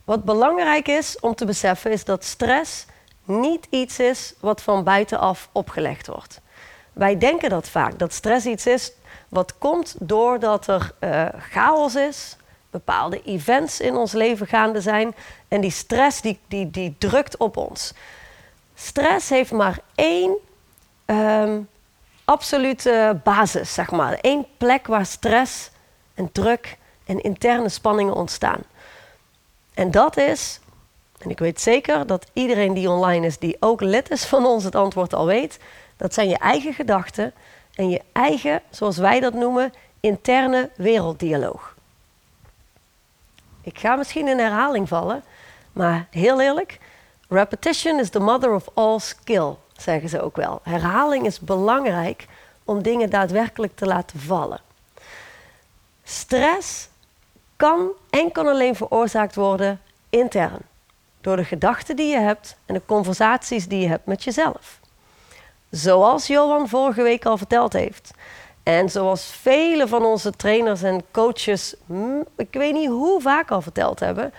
Wat 0.03 0.23
belangrijk 0.23 0.87
is 0.87 1.19
om 1.19 1.35
te 1.35 1.45
beseffen 1.45 1.91
is 1.91 2.05
dat 2.05 2.23
stress 2.23 2.85
niet 3.23 3.67
iets 3.69 3.99
is 3.99 4.33
wat 4.39 4.61
van 4.61 4.83
buitenaf 4.83 5.49
opgelegd 5.51 6.07
wordt. 6.07 6.41
Wij 6.93 7.17
denken 7.17 7.49
dat 7.49 7.69
vaak, 7.69 7.99
dat 7.99 8.13
stress 8.13 8.45
iets 8.45 8.65
is 8.65 8.91
wat 9.29 9.57
komt 9.57 9.95
doordat 9.99 10.67
er 10.67 10.91
uh, 10.99 11.25
chaos 11.39 11.95
is, 11.95 12.35
bepaalde 12.69 13.21
events 13.23 13.79
in 13.79 13.95
ons 13.95 14.11
leven 14.11 14.47
gaande 14.47 14.81
zijn 14.81 15.15
en 15.47 15.61
die 15.61 15.71
stress 15.71 16.21
die, 16.21 16.39
die, 16.47 16.69
die 16.69 16.95
drukt 16.97 17.37
op 17.37 17.57
ons. 17.57 17.93
Stress 18.75 19.29
heeft 19.29 19.51
maar 19.51 19.79
één 19.95 20.37
um, 21.05 21.67
absolute 22.27 23.19
basis, 23.23 23.73
zeg 23.73 23.91
maar. 23.91 24.17
Eén 24.21 24.45
plek 24.57 24.87
waar 24.87 25.05
stress 25.05 25.69
en 26.13 26.31
druk 26.31 26.77
en 27.05 27.21
interne 27.21 27.69
spanningen 27.69 28.13
ontstaan. 28.13 28.61
En 29.73 29.91
dat 29.91 30.17
is, 30.17 30.59
en 31.17 31.29
ik 31.29 31.39
weet 31.39 31.61
zeker 31.61 32.07
dat 32.07 32.29
iedereen 32.33 32.73
die 32.73 32.89
online 32.89 33.25
is, 33.25 33.37
die 33.37 33.57
ook 33.59 33.81
lid 33.81 34.11
is 34.11 34.25
van 34.25 34.45
ons, 34.45 34.63
het 34.63 34.75
antwoord 34.75 35.13
al 35.13 35.25
weet, 35.25 35.59
dat 35.97 36.13
zijn 36.13 36.29
je 36.29 36.37
eigen 36.37 36.73
gedachten 36.73 37.33
en 37.75 37.89
je 37.89 38.01
eigen, 38.11 38.61
zoals 38.69 38.97
wij 38.97 39.19
dat 39.19 39.33
noemen, 39.33 39.73
interne 39.99 40.69
werelddialoog. 40.75 41.75
Ik 43.61 43.79
ga 43.79 43.95
misschien 43.95 44.27
in 44.27 44.39
herhaling 44.39 44.87
vallen, 44.87 45.23
maar 45.73 46.07
heel 46.09 46.41
eerlijk, 46.41 46.79
repetition 47.29 47.99
is 47.99 48.09
the 48.09 48.19
mother 48.19 48.53
of 48.53 48.67
all 48.73 48.99
skill, 48.99 49.55
zeggen 49.81 50.09
ze 50.09 50.21
ook 50.21 50.35
wel. 50.35 50.59
Herhaling 50.63 51.25
is 51.25 51.39
belangrijk 51.39 52.27
om 52.63 52.81
dingen 52.81 53.09
daadwerkelijk 53.09 53.75
te 53.75 53.85
laten 53.85 54.19
vallen. 54.19 54.59
Stress 56.03 56.89
kan 57.55 57.89
enkel 58.09 58.49
alleen 58.49 58.75
veroorzaakt 58.75 59.35
worden 59.35 59.81
intern. 60.09 60.59
Door 61.21 61.35
de 61.35 61.43
gedachten 61.43 61.95
die 61.95 62.07
je 62.07 62.19
hebt 62.19 62.55
en 62.65 62.73
de 62.73 62.81
conversaties 62.85 63.67
die 63.67 63.81
je 63.81 63.87
hebt 63.87 64.05
met 64.05 64.23
jezelf. 64.23 64.79
Zoals 65.69 66.27
Johan 66.27 66.67
vorige 66.67 67.01
week 67.01 67.25
al 67.25 67.37
verteld 67.37 67.73
heeft. 67.73 68.11
En 68.63 68.89
zoals 68.89 69.25
vele 69.25 69.87
van 69.87 70.05
onze 70.05 70.31
trainers 70.31 70.81
en 70.81 71.03
coaches, 71.11 71.75
ik 72.35 72.53
weet 72.53 72.73
niet 72.73 72.89
hoe 72.89 73.21
vaak 73.21 73.51
al 73.51 73.61
verteld 73.61 73.99
hebben. 73.99 74.33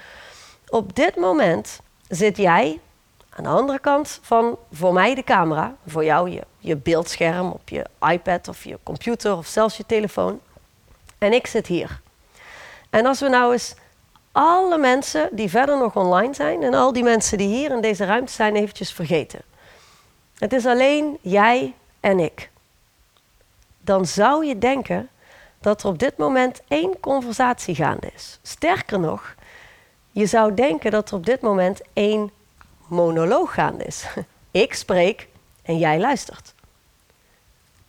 Op 0.68 0.96
dit 0.96 1.16
moment 1.16 1.80
zit 2.08 2.36
jij 2.36 2.80
aan 3.38 3.44
de 3.44 3.50
andere 3.50 3.78
kant 3.78 4.18
van 4.22 4.58
voor 4.72 4.92
mij 4.92 5.14
de 5.14 5.22
camera, 5.22 5.76
voor 5.86 6.04
jou 6.04 6.30
je, 6.30 6.42
je 6.58 6.76
beeldscherm 6.76 7.50
op 7.50 7.68
je 7.68 7.86
iPad 8.00 8.48
of 8.48 8.64
je 8.64 8.78
computer 8.82 9.36
of 9.36 9.46
zelfs 9.46 9.76
je 9.76 9.86
telefoon. 9.86 10.40
En 11.18 11.32
ik 11.32 11.46
zit 11.46 11.66
hier. 11.66 12.00
En 12.90 13.06
als 13.06 13.20
we 13.20 13.28
nou 13.28 13.52
eens 13.52 13.74
alle 14.32 14.78
mensen 14.78 15.28
die 15.32 15.50
verder 15.50 15.78
nog 15.78 15.96
online 15.96 16.34
zijn 16.34 16.62
en 16.62 16.74
al 16.74 16.92
die 16.92 17.02
mensen 17.02 17.38
die 17.38 17.48
hier 17.48 17.70
in 17.70 17.80
deze 17.80 18.04
ruimte 18.04 18.32
zijn, 18.32 18.56
eventjes 18.56 18.92
vergeten. 18.92 19.40
Het 20.38 20.52
is 20.52 20.66
alleen 20.66 21.18
jij 21.20 21.74
en 22.00 22.20
ik. 22.20 22.50
Dan 23.80 24.06
zou 24.06 24.46
je 24.46 24.58
denken 24.58 25.08
dat 25.60 25.82
er 25.82 25.88
op 25.88 25.98
dit 25.98 26.16
moment 26.16 26.60
één 26.68 27.00
conversatie 27.00 27.74
gaande 27.74 28.10
is. 28.14 28.38
Sterker 28.42 29.00
nog, 29.00 29.34
je 30.10 30.26
zou 30.26 30.54
denken 30.54 30.90
dat 30.90 31.10
er 31.10 31.16
op 31.16 31.26
dit 31.26 31.40
moment 31.40 31.80
één 31.92 32.30
monoloog 32.88 33.54
gaande 33.54 33.84
is. 33.84 34.06
Ik 34.50 34.74
spreek 34.74 35.28
en 35.62 35.78
jij 35.78 35.98
luistert. 35.98 36.54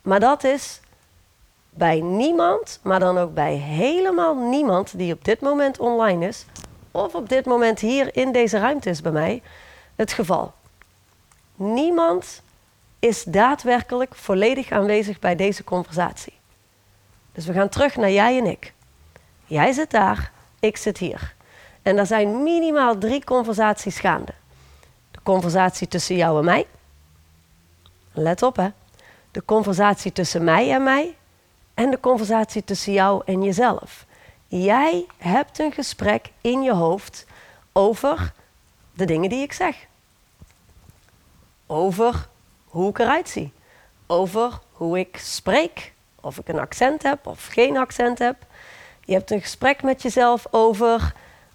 Maar 0.02 0.20
dat 0.20 0.44
is 0.44 0.80
bij 1.70 2.00
niemand, 2.00 2.80
maar 2.82 3.00
dan 3.00 3.18
ook 3.18 3.34
bij 3.34 3.54
helemaal 3.54 4.36
niemand 4.36 4.98
die 4.98 5.12
op 5.12 5.24
dit 5.24 5.40
moment 5.40 5.78
online 5.78 6.26
is, 6.26 6.44
of 6.90 7.14
op 7.14 7.28
dit 7.28 7.44
moment 7.44 7.80
hier 7.80 8.16
in 8.16 8.32
deze 8.32 8.58
ruimte 8.58 8.90
is 8.90 9.00
bij 9.00 9.12
mij, 9.12 9.42
het 9.96 10.12
geval. 10.12 10.52
Niemand 11.54 12.42
is 12.98 13.22
daadwerkelijk 13.22 14.14
volledig 14.14 14.70
aanwezig 14.70 15.18
bij 15.18 15.36
deze 15.36 15.64
conversatie. 15.64 16.32
Dus 17.32 17.46
we 17.46 17.52
gaan 17.52 17.68
terug 17.68 17.96
naar 17.96 18.10
jij 18.10 18.38
en 18.38 18.46
ik. 18.46 18.72
Jij 19.44 19.72
zit 19.72 19.90
daar, 19.90 20.32
ik 20.60 20.76
zit 20.76 20.98
hier. 20.98 21.34
En 21.82 21.98
er 21.98 22.06
zijn 22.06 22.42
minimaal 22.42 22.98
drie 22.98 23.24
conversaties 23.24 23.98
gaande 24.00 24.32
conversatie 25.30 25.88
tussen 25.88 26.16
jou 26.16 26.38
en 26.38 26.44
mij. 26.44 26.66
Let 28.12 28.42
op 28.42 28.56
hè. 28.56 28.68
De 29.30 29.44
conversatie 29.44 30.12
tussen 30.12 30.44
mij 30.44 30.72
en 30.72 30.82
mij. 30.82 31.16
En 31.74 31.90
de 31.90 32.00
conversatie 32.00 32.64
tussen 32.64 32.92
jou 32.92 33.22
en 33.24 33.42
jezelf. 33.42 34.06
Jij 34.46 35.06
hebt 35.16 35.58
een 35.58 35.72
gesprek 35.72 36.32
in 36.40 36.62
je 36.62 36.72
hoofd 36.72 37.26
over 37.72 38.32
de 38.94 39.04
dingen 39.04 39.28
die 39.28 39.42
ik 39.42 39.52
zeg. 39.52 39.76
Over 41.66 42.28
hoe 42.64 42.88
ik 42.88 42.98
eruit 42.98 43.28
zie. 43.28 43.52
Over 44.06 44.58
hoe 44.72 44.98
ik 44.98 45.16
spreek. 45.16 45.92
Of 46.20 46.38
ik 46.38 46.48
een 46.48 46.58
accent 46.58 47.02
heb 47.02 47.26
of 47.26 47.46
geen 47.46 47.76
accent 47.76 48.18
heb. 48.18 48.36
Je 49.04 49.12
hebt 49.12 49.30
een 49.30 49.40
gesprek 49.40 49.82
met 49.82 50.02
jezelf 50.02 50.46
over 50.50 51.14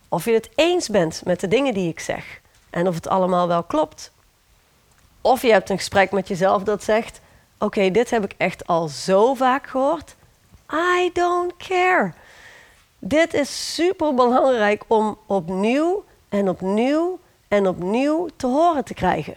of 0.09 0.25
je 0.25 0.31
het 0.31 0.49
eens 0.55 0.89
bent 0.89 1.21
met 1.25 1.39
de 1.39 1.47
dingen 1.47 1.73
die 1.73 1.89
ik 1.89 1.99
zeg. 1.99 2.43
En 2.75 2.87
of 2.87 2.95
het 2.95 3.07
allemaal 3.07 3.47
wel 3.47 3.63
klopt. 3.63 4.11
Of 5.21 5.41
je 5.41 5.51
hebt 5.51 5.69
een 5.69 5.77
gesprek 5.77 6.11
met 6.11 6.27
jezelf 6.27 6.63
dat 6.63 6.83
zegt: 6.83 7.21
Oké, 7.59 7.91
dit 7.91 8.09
heb 8.09 8.23
ik 8.23 8.33
echt 8.37 8.67
al 8.67 8.87
zo 8.87 9.33
vaak 9.33 9.67
gehoord. 9.67 10.15
I 10.73 11.09
don't 11.13 11.57
care. 11.57 12.13
Dit 12.99 13.33
is 13.33 13.73
super 13.73 14.13
belangrijk 14.13 14.83
om 14.87 15.17
opnieuw 15.25 16.03
en 16.29 16.49
opnieuw 16.49 17.19
en 17.47 17.67
opnieuw 17.67 18.27
te 18.35 18.47
horen 18.47 18.83
te 18.83 18.93
krijgen. 18.93 19.35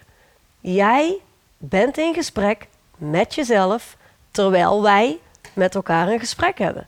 Jij 0.61 1.21
bent 1.57 1.99
in 1.99 2.14
gesprek 2.14 2.68
met 2.97 3.35
jezelf 3.35 3.97
terwijl 4.30 4.83
wij 4.83 5.18
met 5.52 5.75
elkaar 5.75 6.09
een 6.09 6.18
gesprek 6.18 6.59
hebben. 6.59 6.87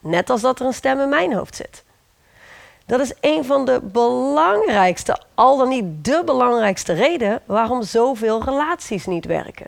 Net 0.00 0.30
als 0.30 0.40
dat 0.40 0.60
er 0.60 0.66
een 0.66 0.74
stem 0.74 1.00
in 1.00 1.08
mijn 1.08 1.32
hoofd 1.32 1.56
zit. 1.56 1.84
Dat 2.86 3.00
is 3.00 3.12
een 3.20 3.44
van 3.44 3.64
de 3.64 3.80
belangrijkste, 3.82 5.20
al 5.34 5.56
dan 5.56 5.68
niet 5.68 6.04
de 6.04 6.22
belangrijkste 6.24 6.92
reden 6.92 7.42
waarom 7.44 7.82
zoveel 7.82 8.44
relaties 8.44 9.06
niet 9.06 9.24
werken. 9.24 9.66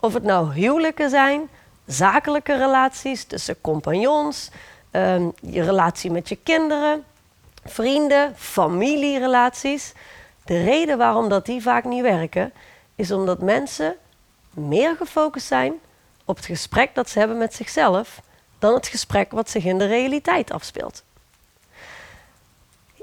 Of 0.00 0.14
het 0.14 0.22
nou 0.22 0.52
huwelijken 0.52 1.10
zijn, 1.10 1.48
zakelijke 1.86 2.56
relaties 2.56 3.24
tussen 3.24 3.60
compagnons, 3.60 4.50
ehm, 4.90 5.28
je 5.40 5.62
relatie 5.62 6.10
met 6.10 6.28
je 6.28 6.36
kinderen, 6.36 7.04
vrienden, 7.64 8.32
familierelaties. 8.36 9.92
De 10.44 10.62
reden 10.62 10.98
waarom 10.98 11.28
dat 11.28 11.46
die 11.46 11.62
vaak 11.62 11.84
niet 11.84 12.02
werken, 12.02 12.52
is 12.94 13.10
omdat 13.10 13.42
mensen 13.42 13.96
meer 14.50 14.96
gefocust 14.96 15.46
zijn 15.46 15.72
op 16.24 16.36
het 16.36 16.44
gesprek 16.44 16.94
dat 16.94 17.08
ze 17.08 17.18
hebben 17.18 17.38
met 17.38 17.54
zichzelf 17.54 18.20
dan 18.58 18.74
het 18.74 18.86
gesprek 18.86 19.30
wat 19.30 19.50
zich 19.50 19.64
in 19.64 19.78
de 19.78 19.86
realiteit 19.86 20.52
afspeelt. 20.52 21.02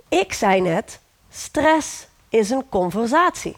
Ik 0.10 0.34
zei 0.34 0.62
net, 0.62 1.00
stress 1.30 2.08
is 2.30 2.50
een 2.50 2.70
conversatie. 2.70 3.58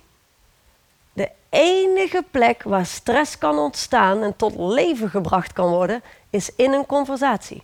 De 1.13 1.29
enige 1.49 2.23
plek 2.31 2.63
waar 2.63 2.85
stress 2.85 3.37
kan 3.37 3.57
ontstaan 3.57 4.23
en 4.23 4.35
tot 4.35 4.55
leven 4.57 5.09
gebracht 5.09 5.53
kan 5.53 5.69
worden, 5.69 6.03
is 6.29 6.55
in 6.55 6.73
een 6.73 6.85
conversatie. 6.85 7.63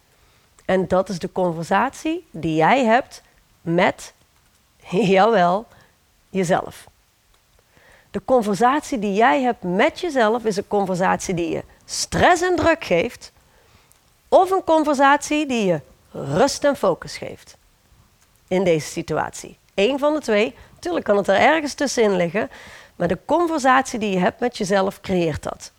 En 0.65 0.88
dat 0.88 1.10
is 1.10 1.20
de 1.20 1.32
conversatie 1.32 2.27
die 2.32 2.56
jij 2.56 2.86
hebt 2.86 3.22
met, 3.62 4.13
jawel, 4.89 5.65
jezelf. 6.30 6.88
De 8.12 8.22
conversatie 8.25 9.00
die 9.00 9.13
jij 9.13 9.42
hebt 9.42 9.63
met 9.63 10.00
jezelf 10.00 10.46
is 10.46 10.58
een 10.58 10.68
conversatie 10.68 11.34
die 11.34 11.50
je 11.50 11.63
stress 11.86 12.42
en 12.42 12.56
druk 12.56 12.84
geeft, 12.84 13.32
of 14.27 14.51
een 14.51 14.63
conversatie 14.63 15.46
die 15.46 15.65
je 15.65 15.82
rust 16.12 16.63
en 16.63 16.75
focus 16.75 17.18
geeft 17.18 17.58
in 18.47 18.63
deze 18.63 18.87
situatie. 18.87 19.57
Eén 19.75 19.99
van 19.99 20.13
de 20.13 20.19
twee. 20.19 20.55
Tuurlijk 20.79 21.05
kan 21.05 21.17
het 21.17 21.27
er 21.27 21.39
ergens 21.39 21.73
tussenin 21.73 22.15
liggen, 22.15 22.49
maar 22.95 23.07
de 23.07 23.19
conversatie 23.25 23.99
die 23.99 24.11
je 24.11 24.19
hebt 24.19 24.39
met 24.39 24.57
jezelf 24.57 25.01
creëert 25.01 25.43
dat. 25.43 25.71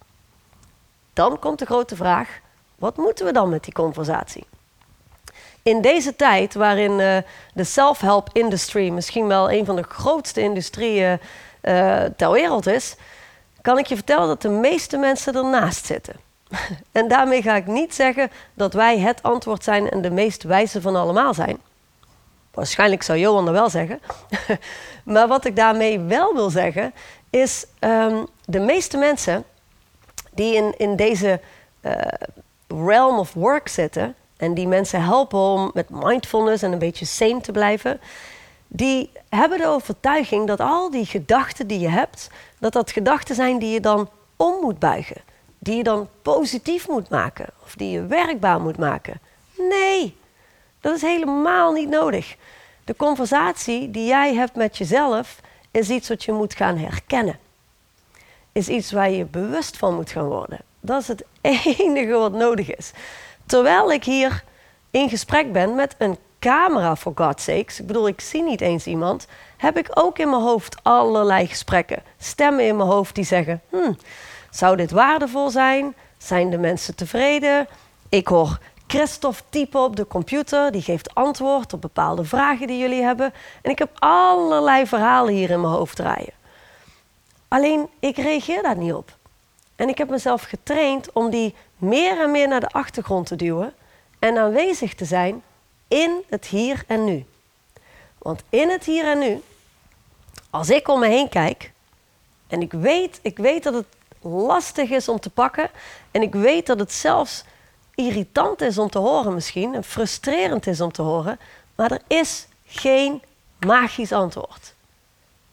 Dan 1.13 1.39
komt 1.39 1.59
de 1.59 1.67
grote 1.67 1.97
vraag: 1.97 2.41
wat 2.79 2.97
moeten 2.97 3.25
we 3.25 3.33
dan 3.33 3.49
met 3.49 3.65
die 3.65 3.73
conversatie? 3.73 4.47
In 5.63 5.81
deze 5.81 6.17
tijd 6.17 6.55
waarin 6.55 6.99
uh, 6.99 7.17
de 7.55 7.65
self-help 7.65 8.29
industry 8.33 8.89
misschien 8.89 9.27
wel 9.27 9.51
een 9.51 9.65
van 9.65 9.77
de 9.77 9.83
grootste 9.83 10.41
industrieën 10.41 11.21
uh, 11.63 12.03
ter 12.17 12.31
wereld 12.31 12.67
is, 12.67 12.97
kan 13.63 13.79
ik 13.79 13.87
je 13.87 13.95
vertellen 13.95 14.27
dat 14.27 14.43
de 14.43 14.49
meeste 14.49 14.97
mensen 14.97 15.35
ernaast 15.35 15.87
zitten. 15.87 16.15
en 16.93 17.09
daarmee 17.09 17.43
ga 17.43 17.57
ik 17.57 17.67
niet 17.67 17.95
zeggen 17.95 18.31
dat 18.55 18.73
wij 18.73 18.99
het 18.99 19.23
antwoord 19.23 19.65
zijn 19.65 19.91
en 19.91 20.03
de 20.03 20.11
meest 20.11 20.43
wijze 20.43 20.81
van 20.81 20.97
allemaal 20.97 21.35
zijn. 21.35 21.59
Waarschijnlijk 22.57 23.03
zou 23.03 23.19
Johan 23.19 23.45
dat 23.45 23.55
wel 23.55 23.71
zeggen. 23.71 24.01
maar 25.05 25.29
wat 25.29 25.45
ik 25.45 25.57
daarmee 25.57 26.01
wel 26.01 26.35
wil 26.35 26.51
zeggen, 26.51 26.93
is 27.31 27.67
um, 27.81 28.27
de 28.45 28.61
meeste 28.61 28.97
mensen 28.97 29.45
die 30.33 30.55
in, 30.55 30.75
in 30.77 30.97
deze 30.97 31.41
uh, 31.83 31.93
realm 32.69 33.19
of 33.19 33.33
work 33.33 33.69
zitten 33.69 34.15
en 34.37 34.55
die 34.55 34.67
mensen 34.67 35.03
helpen 35.03 35.39
om 35.39 35.71
met 35.75 35.91
mindfulness 35.91 36.63
en 36.63 36.73
een 36.73 36.79
beetje 36.79 37.05
sane 37.05 37.41
te 37.41 37.53
blijven, 37.53 38.01
die 38.69 39.11
hebben 39.29 39.59
de 39.59 39.67
overtuiging 39.67 40.47
dat 40.47 40.61
al 40.61 40.91
die 40.91 41.07
gedachten 41.07 41.67
die 41.67 41.79
je 41.79 41.89
hebt, 41.89 42.31
dat 42.59 42.73
dat 42.73 42.91
gedachten 42.91 43.35
zijn 43.35 43.59
die 43.59 43.71
je 43.71 43.81
dan 43.81 44.09
om 44.37 44.61
moet 44.61 44.79
buigen, 44.79 45.23
die 45.59 45.77
je 45.77 45.83
dan 45.83 46.09
positief 46.23 46.89
moet 46.89 47.09
maken 47.09 47.47
of 47.65 47.75
die 47.75 47.91
je 47.91 48.07
werkbaar 48.07 48.61
moet 48.61 48.79
maken. 48.79 49.21
Nee, 49.57 50.17
dat 50.87 50.95
is 50.95 51.03
helemaal 51.03 51.73
niet 51.73 51.89
nodig. 51.89 52.37
De 52.85 52.97
conversatie 52.97 53.91
die 53.91 54.07
jij 54.07 54.35
hebt 54.35 54.55
met 54.55 54.79
jezelf 54.79 55.41
is 55.71 55.89
iets 55.89 56.09
wat 56.09 56.25
je 56.25 56.33
moet 56.33 56.55
gaan 56.55 56.79
herkennen. 56.79 57.39
Is 58.53 58.69
iets 58.69 58.93
waar 58.93 59.11
je 59.11 59.25
bewust 59.25 59.77
van 59.77 59.95
moet 59.95 60.11
gaan 60.11 60.27
worden. 60.27 60.59
Dat 60.81 61.01
is 61.01 61.09
het 61.09 61.25
enige 61.79 62.13
wat 62.13 62.33
nodig 62.33 62.77
is. 62.77 62.91
Terwijl 63.47 63.93
ik 63.93 64.05
hier 64.05 64.45
in 64.91 65.09
gesprek 65.09 65.53
ben 65.53 65.75
met 65.75 65.95
een 65.99 66.17
camera, 66.39 66.97
for 66.97 67.13
God's 67.15 67.45
sakes. 67.45 67.81
Ik 67.81 67.87
bedoel, 67.87 68.09
ik 68.09 68.21
zie 68.21 68.43
niet 68.43 68.61
eens 68.61 68.87
iemand. 68.87 69.27
Heb 69.57 69.79
ik 69.79 69.89
ook 69.95 70.19
in 70.19 70.31
mijn 70.31 70.43
hoofd 70.43 70.77
allerlei 70.83 71.47
gesprekken. 71.47 72.03
Stemmen 72.19 72.67
in 72.67 72.77
mijn 72.77 72.89
hoofd 72.89 73.15
die 73.15 73.25
zeggen: 73.25 73.63
hmm, 73.71 73.97
zou 74.51 74.77
dit 74.77 74.91
waardevol 74.91 75.51
zijn? 75.51 75.95
Zijn 76.19 76.51
de 76.51 76.59
mensen 76.59 76.95
tevreden? 76.95 77.69
Ik 78.09 78.29
hoor 78.29 78.59
Christophe 78.87 79.43
typen 79.49 79.81
op 79.81 79.97
de 79.97 80.07
computer. 80.07 80.73
Die 80.73 80.83
geeft 80.83 81.15
antwoord 81.15 81.73
op 81.73 81.81
bepaalde 81.81 82.25
vragen 82.25 82.67
die 82.67 82.79
jullie 82.79 83.03
hebben. 83.03 83.33
En 83.63 83.71
ik 83.71 83.79
heb 83.79 83.91
allerlei 83.99 84.87
verhalen 84.87 85.35
hier 85.35 85.51
in 85.51 85.61
mijn 85.61 85.73
hoofd 85.73 85.97
draaien. 85.97 86.33
Alleen 87.49 87.89
ik 87.99 88.17
reageer 88.17 88.63
daar 88.63 88.77
niet 88.77 88.93
op. 88.93 89.17
En 89.77 89.89
ik 89.89 89.99
heb 89.99 90.09
mezelf 90.09 90.43
getraind 90.43 91.13
om 91.13 91.31
die 91.31 91.55
meer 91.77 92.21
en 92.21 92.31
meer 92.31 92.49
naar 92.49 92.61
de 92.61 92.69
achtergrond 92.69 93.27
te 93.27 93.37
duwen 93.37 93.75
en 94.19 94.39
aanwezig 94.39 94.95
te 94.95 95.05
zijn 95.05 95.43
in 95.89 96.23
het 96.29 96.47
hier 96.47 96.85
en 96.87 97.05
nu. 97.05 97.25
Want 98.19 98.43
in 98.49 98.71
het 98.71 98.85
hier 98.85 99.05
en 99.05 99.19
nu, 99.19 99.43
als 100.51 100.71
ik 100.71 100.89
om 100.89 101.01
me 101.01 101.07
heen 101.07 101.29
kijk 101.29 101.73
en 102.47 102.61
ik 102.61 102.73
weet, 102.73 103.19
ik 103.23 103.39
weet 103.39 103.63
dat 103.63 103.75
het 103.75 103.87
lastig 104.21 104.91
is 104.91 105.09
om 105.09 105.21
te 105.21 105.31
pakken 105.31 105.71
en 106.11 106.23
ik 106.23 106.35
weet 106.35 106.67
dat 106.67 106.79
het 106.79 106.93
zelfs 106.93 107.45
irritant 107.97 108.61
is 108.61 108.79
om 108.79 108.91
te 108.91 108.99
horen 108.99 109.35
misschien 109.35 109.75
en 109.75 109.85
frustrerend 109.85 110.67
is 110.67 110.81
om 110.81 110.93
te 110.93 111.03
horen, 111.03 111.39
maar 111.75 111.91
er 111.91 112.03
is 112.07 112.47
geen 112.65 113.23
magisch 113.59 114.13
antwoord. 114.13 114.75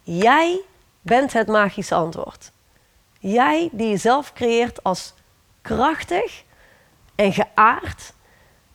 Jij 0.01 0.61
bent 1.01 1.33
het 1.33 1.47
magische 1.47 1.95
antwoord. 1.95 2.51
Jij 3.19 3.69
die 3.71 3.89
jezelf 3.89 4.33
creëert 4.33 4.83
als 4.83 5.13
krachtig 5.61 6.43
en 7.15 7.33
geaard 7.33 8.13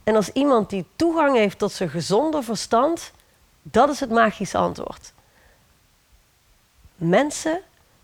en 0.05 0.17
als 0.17 0.33
iemand 0.33 0.71
die 0.71 0.87
toegang 0.97 1.37
heeft 1.37 1.59
tot 1.59 1.73
zijn 1.73 1.89
gezonde 1.89 2.43
verstand, 2.43 3.13
dat 3.63 3.89
is 3.89 4.01
het 4.01 4.11
magische 4.11 4.59
antwoord. 4.59 5.13
Mensen 6.95 7.61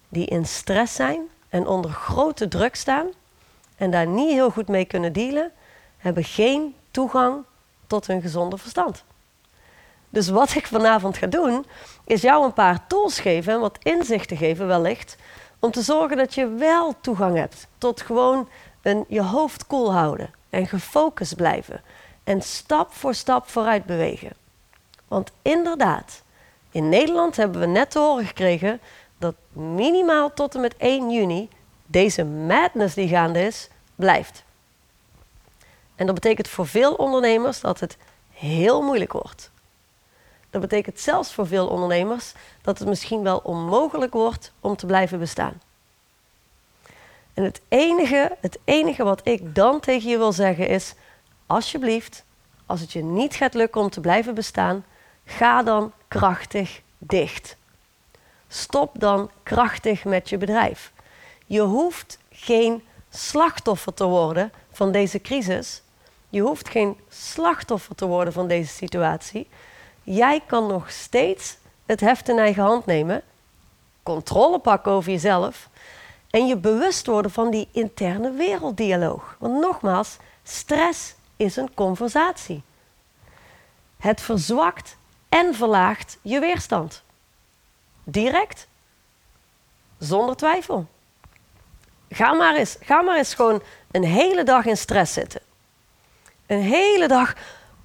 die 0.08 0.26
in 0.26 0.46
stress 0.46 0.94
zijn 0.94 1.28
en 1.48 1.66
onder 1.66 1.90
grote 1.90 2.48
druk 2.48 2.74
staan, 2.74 3.06
en 3.76 3.90
daar 3.90 4.06
niet 4.06 4.30
heel 4.30 4.50
goed 4.50 4.68
mee 4.68 4.84
kunnen 4.84 5.12
dealen, 5.12 5.52
hebben 6.04 6.24
geen 6.24 6.74
toegang 6.90 7.44
tot 7.86 8.06
hun 8.06 8.20
gezonde 8.20 8.58
verstand. 8.58 9.04
Dus 10.10 10.28
wat 10.28 10.54
ik 10.54 10.66
vanavond 10.66 11.16
ga 11.16 11.26
doen, 11.26 11.66
is 12.04 12.22
jou 12.22 12.44
een 12.44 12.52
paar 12.52 12.86
tools 12.86 13.18
geven 13.18 13.52
en 13.52 13.60
wat 13.60 13.78
inzichten 13.82 14.36
geven 14.36 14.66
wellicht, 14.66 15.16
om 15.58 15.70
te 15.70 15.82
zorgen 15.82 16.16
dat 16.16 16.34
je 16.34 16.48
wel 16.48 16.94
toegang 17.00 17.36
hebt 17.36 17.66
tot 17.78 18.00
gewoon 18.00 18.48
een, 18.82 19.04
je 19.08 19.22
hoofd 19.22 19.66
koel 19.66 19.92
houden 19.92 20.30
en 20.50 20.66
gefocust 20.66 21.36
blijven 21.36 21.80
en 22.24 22.42
stap 22.42 22.92
voor 22.92 23.14
stap 23.14 23.48
vooruit 23.48 23.84
bewegen. 23.84 24.32
Want 25.08 25.30
inderdaad, 25.42 26.22
in 26.70 26.88
Nederland 26.88 27.36
hebben 27.36 27.60
we 27.60 27.66
net 27.66 27.90
te 27.90 27.98
horen 27.98 28.26
gekregen 28.26 28.80
dat 29.18 29.34
minimaal 29.52 30.34
tot 30.34 30.54
en 30.54 30.60
met 30.60 30.76
1 30.76 31.10
juni 31.10 31.48
deze 31.86 32.24
madness 32.24 32.94
die 32.94 33.08
gaande 33.08 33.46
is, 33.46 33.68
blijft. 33.94 34.43
En 35.96 36.06
dat 36.06 36.14
betekent 36.14 36.48
voor 36.48 36.66
veel 36.66 36.94
ondernemers 36.94 37.60
dat 37.60 37.80
het 37.80 37.96
heel 38.30 38.82
moeilijk 38.82 39.12
wordt. 39.12 39.50
Dat 40.50 40.60
betekent 40.60 41.00
zelfs 41.00 41.34
voor 41.34 41.46
veel 41.46 41.66
ondernemers 41.68 42.32
dat 42.62 42.78
het 42.78 42.88
misschien 42.88 43.22
wel 43.22 43.38
onmogelijk 43.38 44.12
wordt 44.12 44.52
om 44.60 44.76
te 44.76 44.86
blijven 44.86 45.18
bestaan. 45.18 45.60
En 47.34 47.44
het 47.44 47.60
enige, 47.68 48.36
het 48.40 48.58
enige 48.64 49.04
wat 49.04 49.20
ik 49.26 49.54
dan 49.54 49.80
tegen 49.80 50.10
je 50.10 50.18
wil 50.18 50.32
zeggen 50.32 50.68
is: 50.68 50.94
alsjeblieft, 51.46 52.24
als 52.66 52.80
het 52.80 52.92
je 52.92 53.02
niet 53.02 53.34
gaat 53.34 53.54
lukken 53.54 53.80
om 53.80 53.90
te 53.90 54.00
blijven 54.00 54.34
bestaan, 54.34 54.84
ga 55.24 55.62
dan 55.62 55.92
krachtig 56.08 56.80
dicht. 56.98 57.56
Stop 58.48 59.00
dan 59.00 59.30
krachtig 59.42 60.04
met 60.04 60.28
je 60.28 60.36
bedrijf. 60.36 60.92
Je 61.46 61.60
hoeft 61.60 62.18
geen 62.30 62.82
slachtoffer 63.10 63.94
te 63.94 64.04
worden 64.04 64.52
van 64.72 64.92
deze 64.92 65.20
crisis. 65.20 65.82
Je 66.34 66.40
hoeft 66.40 66.68
geen 66.68 67.00
slachtoffer 67.08 67.94
te 67.94 68.06
worden 68.06 68.32
van 68.32 68.48
deze 68.48 68.72
situatie. 68.72 69.48
Jij 70.02 70.40
kan 70.46 70.66
nog 70.66 70.90
steeds 70.90 71.56
het 71.86 72.00
heft 72.00 72.28
in 72.28 72.38
eigen 72.38 72.62
hand 72.62 72.86
nemen, 72.86 73.22
controle 74.02 74.58
pakken 74.58 74.92
over 74.92 75.10
jezelf 75.10 75.68
en 76.30 76.46
je 76.46 76.56
bewust 76.56 77.06
worden 77.06 77.30
van 77.30 77.50
die 77.50 77.68
interne 77.72 78.30
werelddialoog. 78.30 79.36
Want 79.38 79.60
nogmaals, 79.60 80.16
stress 80.42 81.14
is 81.36 81.56
een 81.56 81.74
conversatie. 81.74 82.62
Het 83.96 84.20
verzwakt 84.20 84.96
en 85.28 85.54
verlaagt 85.54 86.18
je 86.22 86.40
weerstand. 86.40 87.02
Direct. 88.04 88.66
Zonder 89.98 90.36
twijfel. 90.36 90.86
Ga 92.08 92.32
maar 92.32 92.56
eens, 92.56 92.76
ga 92.80 93.02
maar 93.02 93.16
eens 93.16 93.34
gewoon 93.34 93.62
een 93.90 94.04
hele 94.04 94.42
dag 94.42 94.64
in 94.64 94.76
stress 94.76 95.12
zitten. 95.12 95.40
Een 96.46 96.62
hele 96.62 97.08
dag 97.08 97.34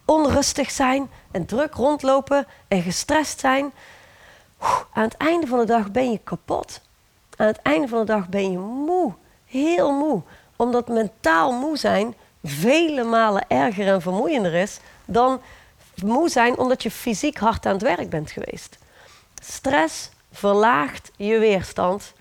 onrustig 0.05 0.71
zijn 0.71 1.09
en 1.31 1.45
druk 1.45 1.73
rondlopen 1.73 2.47
en 2.67 2.81
gestrest 2.81 3.39
zijn. 3.39 3.71
Aan 4.93 5.03
het 5.03 5.17
einde 5.17 5.47
van 5.47 5.59
de 5.59 5.65
dag 5.65 5.91
ben 5.91 6.11
je 6.11 6.19
kapot. 6.23 6.81
Aan 7.35 7.47
het 7.47 7.61
einde 7.61 7.87
van 7.87 7.99
de 7.99 8.05
dag 8.05 8.29
ben 8.29 8.51
je 8.51 8.57
moe. 8.57 9.13
Heel 9.45 9.91
moe. 9.91 10.21
Omdat 10.55 10.87
mentaal 10.87 11.51
moe 11.51 11.77
zijn 11.77 12.15
vele 12.43 13.03
malen 13.03 13.45
erger 13.47 13.87
en 13.87 14.01
vermoeiender 14.01 14.53
is 14.53 14.79
dan 15.05 15.41
moe 16.03 16.29
zijn 16.29 16.57
omdat 16.57 16.83
je 16.83 16.91
fysiek 16.91 17.37
hard 17.37 17.65
aan 17.65 17.73
het 17.73 17.81
werk 17.81 18.09
bent 18.09 18.31
geweest. 18.31 18.77
Stress 19.41 20.09
verlaagt 20.31 21.11
je 21.15 21.39
weerstand 21.39 22.13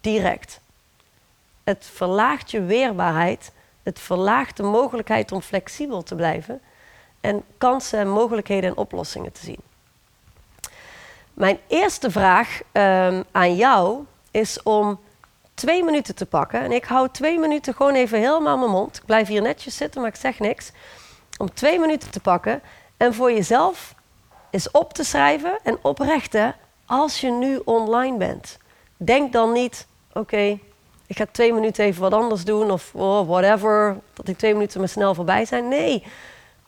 direct. 0.00 0.60
Het 1.64 1.90
verlaagt 1.94 2.50
je 2.50 2.62
weerbaarheid. 2.62 3.52
Het 3.86 4.00
verlaagt 4.00 4.56
de 4.56 4.62
mogelijkheid 4.62 5.32
om 5.32 5.40
flexibel 5.40 6.02
te 6.02 6.14
blijven 6.14 6.60
en 7.20 7.44
kansen, 7.58 8.08
mogelijkheden 8.08 8.70
en 8.70 8.76
oplossingen 8.76 9.32
te 9.32 9.40
zien. 9.40 9.60
Mijn 11.34 11.58
eerste 11.66 12.10
vraag 12.10 12.60
um, 12.72 13.24
aan 13.32 13.56
jou 13.56 14.04
is 14.30 14.62
om 14.62 15.00
twee 15.54 15.84
minuten 15.84 16.14
te 16.14 16.26
pakken. 16.26 16.60
En 16.60 16.72
ik 16.72 16.84
hou 16.84 17.08
twee 17.12 17.38
minuten 17.38 17.74
gewoon 17.74 17.94
even 17.94 18.18
helemaal 18.18 18.58
mijn 18.58 18.70
mond. 18.70 18.96
Ik 18.96 19.04
blijf 19.04 19.28
hier 19.28 19.42
netjes 19.42 19.76
zitten, 19.76 20.00
maar 20.00 20.10
ik 20.10 20.16
zeg 20.16 20.38
niks. 20.38 20.70
Om 21.38 21.54
twee 21.54 21.78
minuten 21.78 22.10
te 22.10 22.20
pakken 22.20 22.62
en 22.96 23.14
voor 23.14 23.32
jezelf 23.32 23.94
eens 24.50 24.70
op 24.70 24.92
te 24.92 25.04
schrijven 25.04 25.58
en 25.62 25.78
oprechten 25.82 26.56
als 26.86 27.20
je 27.20 27.30
nu 27.30 27.60
online 27.64 28.16
bent. 28.16 28.58
Denk 28.96 29.32
dan 29.32 29.52
niet, 29.52 29.86
oké, 30.12 30.58
ik 31.06 31.16
ga 31.16 31.26
twee 31.30 31.52
minuten 31.52 31.84
even 31.84 32.00
wat 32.00 32.12
anders 32.12 32.44
doen 32.44 32.70
of 32.70 32.94
oh, 32.94 33.28
whatever, 33.28 33.96
dat 34.12 34.26
die 34.26 34.36
twee 34.36 34.52
minuten 34.52 34.80
me 34.80 34.86
snel 34.86 35.14
voorbij 35.14 35.44
zijn. 35.44 35.68
Nee, 35.68 36.04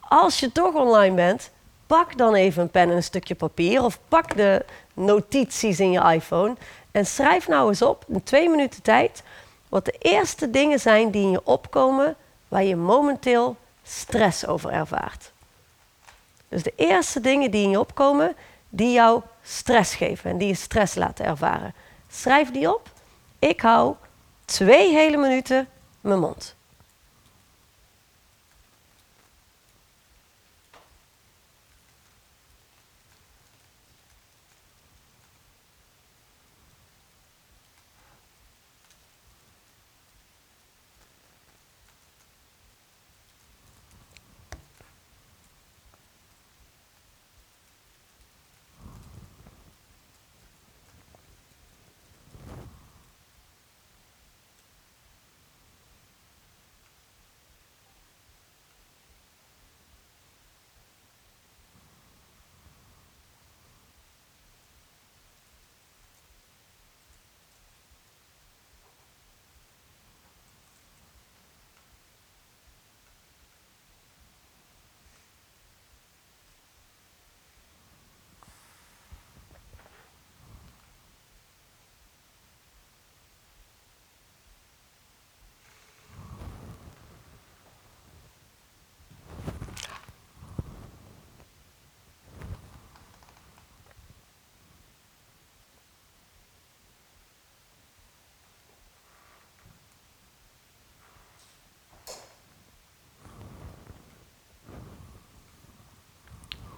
als 0.00 0.40
je 0.40 0.52
toch 0.52 0.74
online 0.74 1.14
bent, 1.14 1.50
pak 1.86 2.16
dan 2.16 2.34
even 2.34 2.62
een 2.62 2.70
pen 2.70 2.90
en 2.90 2.96
een 2.96 3.02
stukje 3.02 3.34
papier 3.34 3.84
of 3.84 3.98
pak 4.08 4.36
de 4.36 4.64
notities 4.94 5.80
in 5.80 5.90
je 5.90 6.12
iPhone 6.12 6.56
en 6.90 7.06
schrijf 7.06 7.48
nou 7.48 7.68
eens 7.68 7.82
op 7.82 8.04
in 8.08 8.22
twee 8.22 8.48
minuten 8.48 8.82
tijd 8.82 9.22
wat 9.68 9.84
de 9.84 9.96
eerste 9.98 10.50
dingen 10.50 10.80
zijn 10.80 11.10
die 11.10 11.22
in 11.22 11.30
je 11.30 11.44
opkomen 11.44 12.16
waar 12.48 12.64
je 12.64 12.76
momenteel 12.76 13.56
stress 13.82 14.46
over 14.46 14.70
ervaart. 14.70 15.32
Dus 16.48 16.62
de 16.62 16.72
eerste 16.76 17.20
dingen 17.20 17.50
die 17.50 17.62
in 17.62 17.70
je 17.70 17.80
opkomen, 17.80 18.36
die 18.68 18.92
jou 18.92 19.22
stress 19.42 19.94
geven 19.94 20.30
en 20.30 20.38
die 20.38 20.48
je 20.48 20.54
stress 20.54 20.94
laten 20.94 21.24
ervaren. 21.24 21.74
Schrijf 22.10 22.50
die 22.50 22.74
op. 22.74 22.90
Ik 23.38 23.60
hou 23.60 23.94
twee 24.48 24.94
hele 24.94 25.16
minuten 25.16 25.68
mijn 26.00 26.20
mond. 26.20 26.56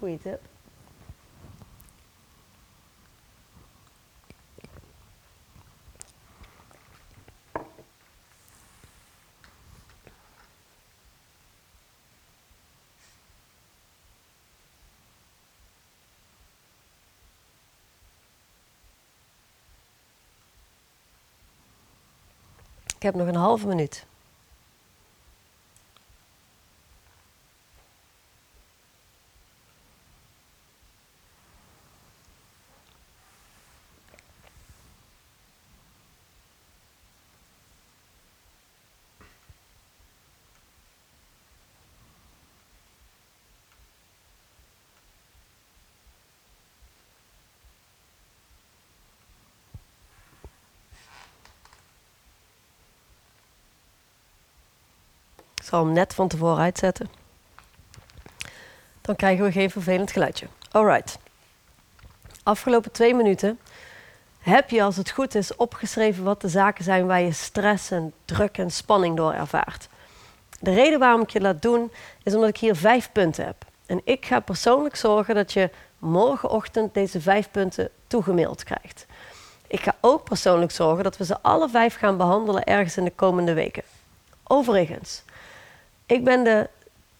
Tip. 0.01 0.41
Ik 22.97 23.07
heb 23.07 23.15
nog 23.15 23.27
een 23.27 23.35
halve 23.35 23.67
minuut. 23.67 24.10
Zal 55.71 55.85
hem 55.85 55.93
net 55.93 56.15
van 56.15 56.29
tevoren 56.29 56.63
uitzetten. 56.63 57.09
Dan 59.01 59.17
krijgen 59.17 59.45
we 59.45 59.53
geen 59.53 59.71
vervelend 59.71 60.11
geluidje. 60.11 60.47
Alright. 60.71 61.19
Afgelopen 62.43 62.93
twee 62.93 63.15
minuten 63.15 63.59
heb 64.39 64.71
je, 64.71 64.83
als 64.83 64.97
het 64.97 65.11
goed 65.11 65.35
is, 65.35 65.57
opgeschreven 65.57 66.25
wat 66.25 66.41
de 66.41 66.49
zaken 66.49 66.85
zijn 66.85 67.07
waar 67.07 67.21
je 67.21 67.33
stress 67.33 67.91
en 67.91 68.13
druk 68.25 68.59
en 68.59 68.71
spanning 68.71 69.17
door 69.17 69.33
ervaart. 69.33 69.89
De 70.61 70.75
reden 70.75 70.99
waarom 70.99 71.21
ik 71.21 71.31
je 71.31 71.41
laat 71.41 71.63
doen, 71.63 71.93
is 72.23 72.35
omdat 72.35 72.49
ik 72.49 72.57
hier 72.57 72.77
vijf 72.77 73.13
punten 73.13 73.45
heb. 73.45 73.65
En 73.87 74.01
ik 74.05 74.27
ga 74.27 74.41
persoonlijk 74.41 74.97
zorgen 74.97 75.35
dat 75.35 75.53
je 75.53 75.71
morgenochtend 75.99 76.95
deze 76.95 77.21
vijf 77.21 77.51
punten 77.51 77.91
toegemaild 78.07 78.65
krijgt. 78.65 79.07
Ik 79.67 79.81
ga 79.81 79.95
ook 80.01 80.25
persoonlijk 80.25 80.73
zorgen 80.73 81.05
dat 81.05 81.17
we 81.17 81.25
ze 81.25 81.43
alle 81.43 81.69
vijf 81.69 81.97
gaan 81.97 82.17
behandelen 82.17 82.65
ergens 82.65 82.97
in 82.97 83.05
de 83.05 83.13
komende 83.15 83.55
weken. 83.55 83.83
Overigens, 84.45 85.23
ik 86.11 86.25
ben 86.25 86.45
de, 86.45 86.69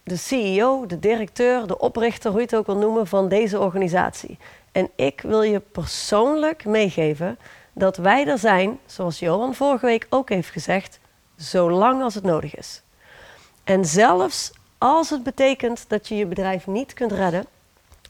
de 0.03 0.17
CEO, 0.17 0.87
de 0.87 0.99
directeur, 0.99 1.67
de 1.67 1.79
oprichter, 1.79 2.31
hoe 2.31 2.41
je 2.41 2.47
het 2.47 2.57
ook 2.57 2.67
wil 2.67 2.77
noemen, 2.77 3.07
van 3.07 3.29
deze 3.29 3.59
organisatie. 3.59 4.39
En 4.73 4.91
ik 4.95 5.21
wil 5.21 5.43
je 5.43 5.61
persoonlijk 5.61 6.65
meegeven 6.65 7.39
dat 7.73 7.97
wij 7.97 8.27
er 8.27 8.39
zijn, 8.39 8.79
zoals 8.87 9.19
Johan 9.19 9.55
vorige 9.55 9.87
week 9.87 10.07
ook 10.09 10.29
heeft 10.29 10.51
gezegd, 10.51 10.99
zolang 11.37 12.03
als 12.03 12.15
het 12.15 12.25
nodig 12.25 12.57
is. 12.57 12.83
En 13.65 13.85
zelfs 13.85 14.53
als 14.79 15.11
het 15.11 15.23
betekent 15.23 15.85
dat 15.89 16.09
je 16.09 16.17
je 16.17 16.27
bedrijf 16.27 16.67
niet 16.67 16.95
kunt 16.95 17.13
redden, 17.13 17.47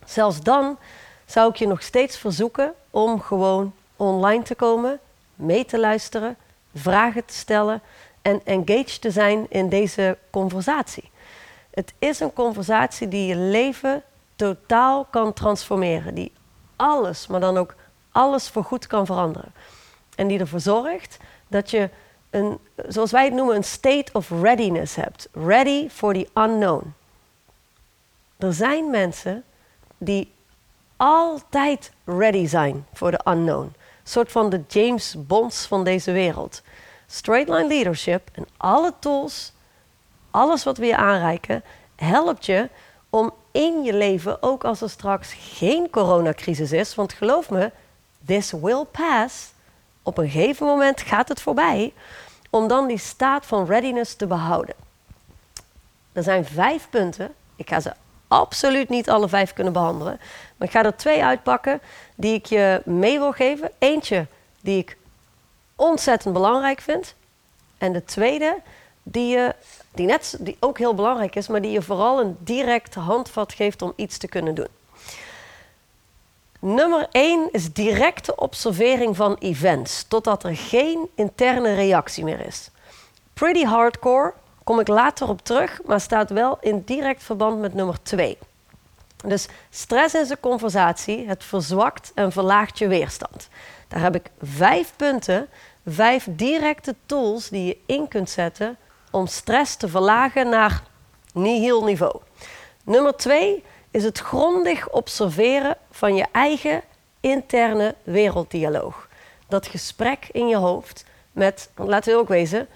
zelfs 0.04 0.40
dan 0.40 0.78
zou 1.26 1.50
ik 1.50 1.56
je 1.56 1.66
nog 1.66 1.82
steeds 1.82 2.18
verzoeken 2.18 2.72
om 2.90 3.20
gewoon 3.20 3.72
online 3.96 4.42
te 4.42 4.54
komen, 4.54 4.98
mee 5.34 5.64
te 5.64 5.78
luisteren, 5.78 6.36
vragen 6.74 7.24
te 7.24 7.34
stellen 7.34 7.82
en 8.22 8.40
engaged 8.44 9.00
te 9.00 9.10
zijn 9.10 9.46
in 9.48 9.68
deze 9.68 10.18
conversatie. 10.30 11.10
Het 11.70 11.92
is 11.98 12.20
een 12.20 12.32
conversatie 12.32 13.08
die 13.08 13.26
je 13.26 13.36
leven 13.36 14.02
totaal 14.36 15.06
kan 15.10 15.32
transformeren, 15.32 16.14
die 16.14 16.32
alles, 16.76 17.26
maar 17.26 17.40
dan 17.40 17.56
ook 17.56 17.74
alles 18.12 18.48
voor 18.48 18.64
goed 18.64 18.86
kan 18.86 19.06
veranderen. 19.06 19.52
En 20.14 20.28
die 20.28 20.38
ervoor 20.38 20.60
zorgt 20.60 21.16
dat 21.48 21.70
je 21.70 21.90
een, 22.30 22.58
zoals 22.88 23.10
wij 23.10 23.24
het 23.24 23.34
noemen, 23.34 23.56
een 23.56 23.64
state 23.64 24.12
of 24.12 24.30
readiness 24.30 24.94
hebt. 24.94 25.28
Ready 25.32 25.88
for 25.88 26.12
the 26.14 26.28
unknown. 26.34 26.94
Er 28.36 28.52
zijn 28.52 28.90
mensen 28.90 29.44
die 29.98 30.32
altijd 30.96 31.92
ready 32.04 32.46
zijn 32.46 32.86
voor 32.92 33.10
de 33.10 33.20
unknown. 33.24 33.64
Een 33.64 34.16
soort 34.16 34.32
van 34.32 34.50
de 34.50 34.62
James 34.68 35.14
Bonds 35.18 35.66
van 35.66 35.84
deze 35.84 36.12
wereld. 36.12 36.62
Straight 37.10 37.48
line 37.48 37.66
leadership 37.66 38.30
en 38.32 38.46
alle 38.56 38.92
tools, 38.98 39.52
alles 40.30 40.64
wat 40.64 40.78
we 40.78 40.86
je 40.86 40.96
aanreiken, 40.96 41.64
helpt 41.96 42.46
je 42.46 42.68
om 43.10 43.32
in 43.52 43.82
je 43.82 43.94
leven, 43.94 44.42
ook 44.42 44.64
als 44.64 44.80
er 44.80 44.90
straks 44.90 45.32
geen 45.32 45.90
coronacrisis 45.90 46.72
is, 46.72 46.94
want 46.94 47.12
geloof 47.12 47.50
me, 47.50 47.70
this 48.26 48.50
will 48.50 48.84
pass. 48.84 49.52
Op 50.02 50.18
een 50.18 50.30
gegeven 50.30 50.66
moment 50.66 51.00
gaat 51.00 51.28
het 51.28 51.40
voorbij, 51.40 51.92
om 52.50 52.68
dan 52.68 52.86
die 52.86 52.98
staat 52.98 53.46
van 53.46 53.66
readiness 53.66 54.14
te 54.14 54.26
behouden. 54.26 54.74
Er 56.12 56.22
zijn 56.22 56.44
vijf 56.44 56.88
punten. 56.90 57.34
Ik 57.56 57.68
ga 57.68 57.80
ze 57.80 57.92
absoluut 58.28 58.88
niet 58.88 59.10
alle 59.10 59.28
vijf 59.28 59.52
kunnen 59.52 59.72
behandelen. 59.72 60.20
Maar 60.56 60.68
ik 60.68 60.74
ga 60.74 60.84
er 60.84 60.96
twee 60.96 61.24
uitpakken 61.24 61.80
die 62.14 62.34
ik 62.34 62.46
je 62.46 62.82
mee 62.84 63.18
wil 63.18 63.32
geven. 63.32 63.70
Eentje 63.78 64.26
die 64.60 64.78
ik 64.78 64.96
ontzettend 65.80 66.34
belangrijk 66.34 66.80
vind. 66.80 67.14
En 67.78 67.92
de 67.92 68.04
tweede 68.04 68.56
die, 69.02 69.26
je, 69.26 69.54
die, 69.94 70.06
net, 70.06 70.36
die 70.40 70.56
ook 70.60 70.78
heel 70.78 70.94
belangrijk 70.94 71.36
is, 71.36 71.48
maar 71.48 71.62
die 71.62 71.70
je 71.70 71.82
vooral 71.82 72.20
een 72.20 72.36
direct 72.38 72.94
handvat 72.94 73.52
geeft 73.52 73.82
om 73.82 73.92
iets 73.96 74.18
te 74.18 74.28
kunnen 74.28 74.54
doen. 74.54 74.68
Nummer 76.58 77.08
1 77.10 77.48
is 77.52 77.72
directe 77.72 78.36
observering 78.36 79.16
van 79.16 79.36
events, 79.38 80.04
totdat 80.08 80.44
er 80.44 80.56
geen 80.56 81.08
interne 81.14 81.74
reactie 81.74 82.24
meer 82.24 82.46
is. 82.46 82.70
Pretty 83.32 83.64
hardcore, 83.64 84.34
kom 84.64 84.80
ik 84.80 84.88
later 84.88 85.28
op 85.28 85.44
terug, 85.44 85.80
maar 85.84 86.00
staat 86.00 86.30
wel 86.30 86.58
in 86.60 86.82
direct 86.84 87.22
verband 87.22 87.60
met 87.60 87.74
nummer 87.74 88.02
2. 88.02 88.38
Dus 89.24 89.48
stress 89.70 90.14
in 90.14 90.26
zijn 90.26 90.40
conversatie, 90.40 91.28
het 91.28 91.44
verzwakt 91.44 92.12
en 92.14 92.32
verlaagt 92.32 92.78
je 92.78 92.88
weerstand. 92.88 93.48
Daar 93.88 94.00
heb 94.00 94.14
ik 94.14 94.30
vijf 94.42 94.92
punten, 94.96 95.48
vijf 95.86 96.26
directe 96.30 96.94
tools 97.06 97.48
die 97.48 97.66
je 97.66 97.78
in 97.86 98.08
kunt 98.08 98.30
zetten 98.30 98.76
om 99.10 99.26
stress 99.26 99.76
te 99.76 99.88
verlagen 99.88 100.48
naar 100.48 100.82
nihil 101.32 101.84
niveau. 101.84 102.20
Nummer 102.84 103.16
twee 103.16 103.64
is 103.90 104.04
het 104.04 104.18
grondig 104.18 104.90
observeren 104.90 105.76
van 105.90 106.14
je 106.14 106.26
eigen 106.32 106.82
interne 107.20 107.94
werelddialoog. 108.02 109.08
Dat 109.48 109.66
gesprek 109.66 110.28
in 110.32 110.48
je 110.48 110.56
hoofd 110.56 111.04
met, 111.32 111.70
laten 111.74 112.12
we 112.12 112.18
ook 112.18 112.28
wezen, 112.28 112.68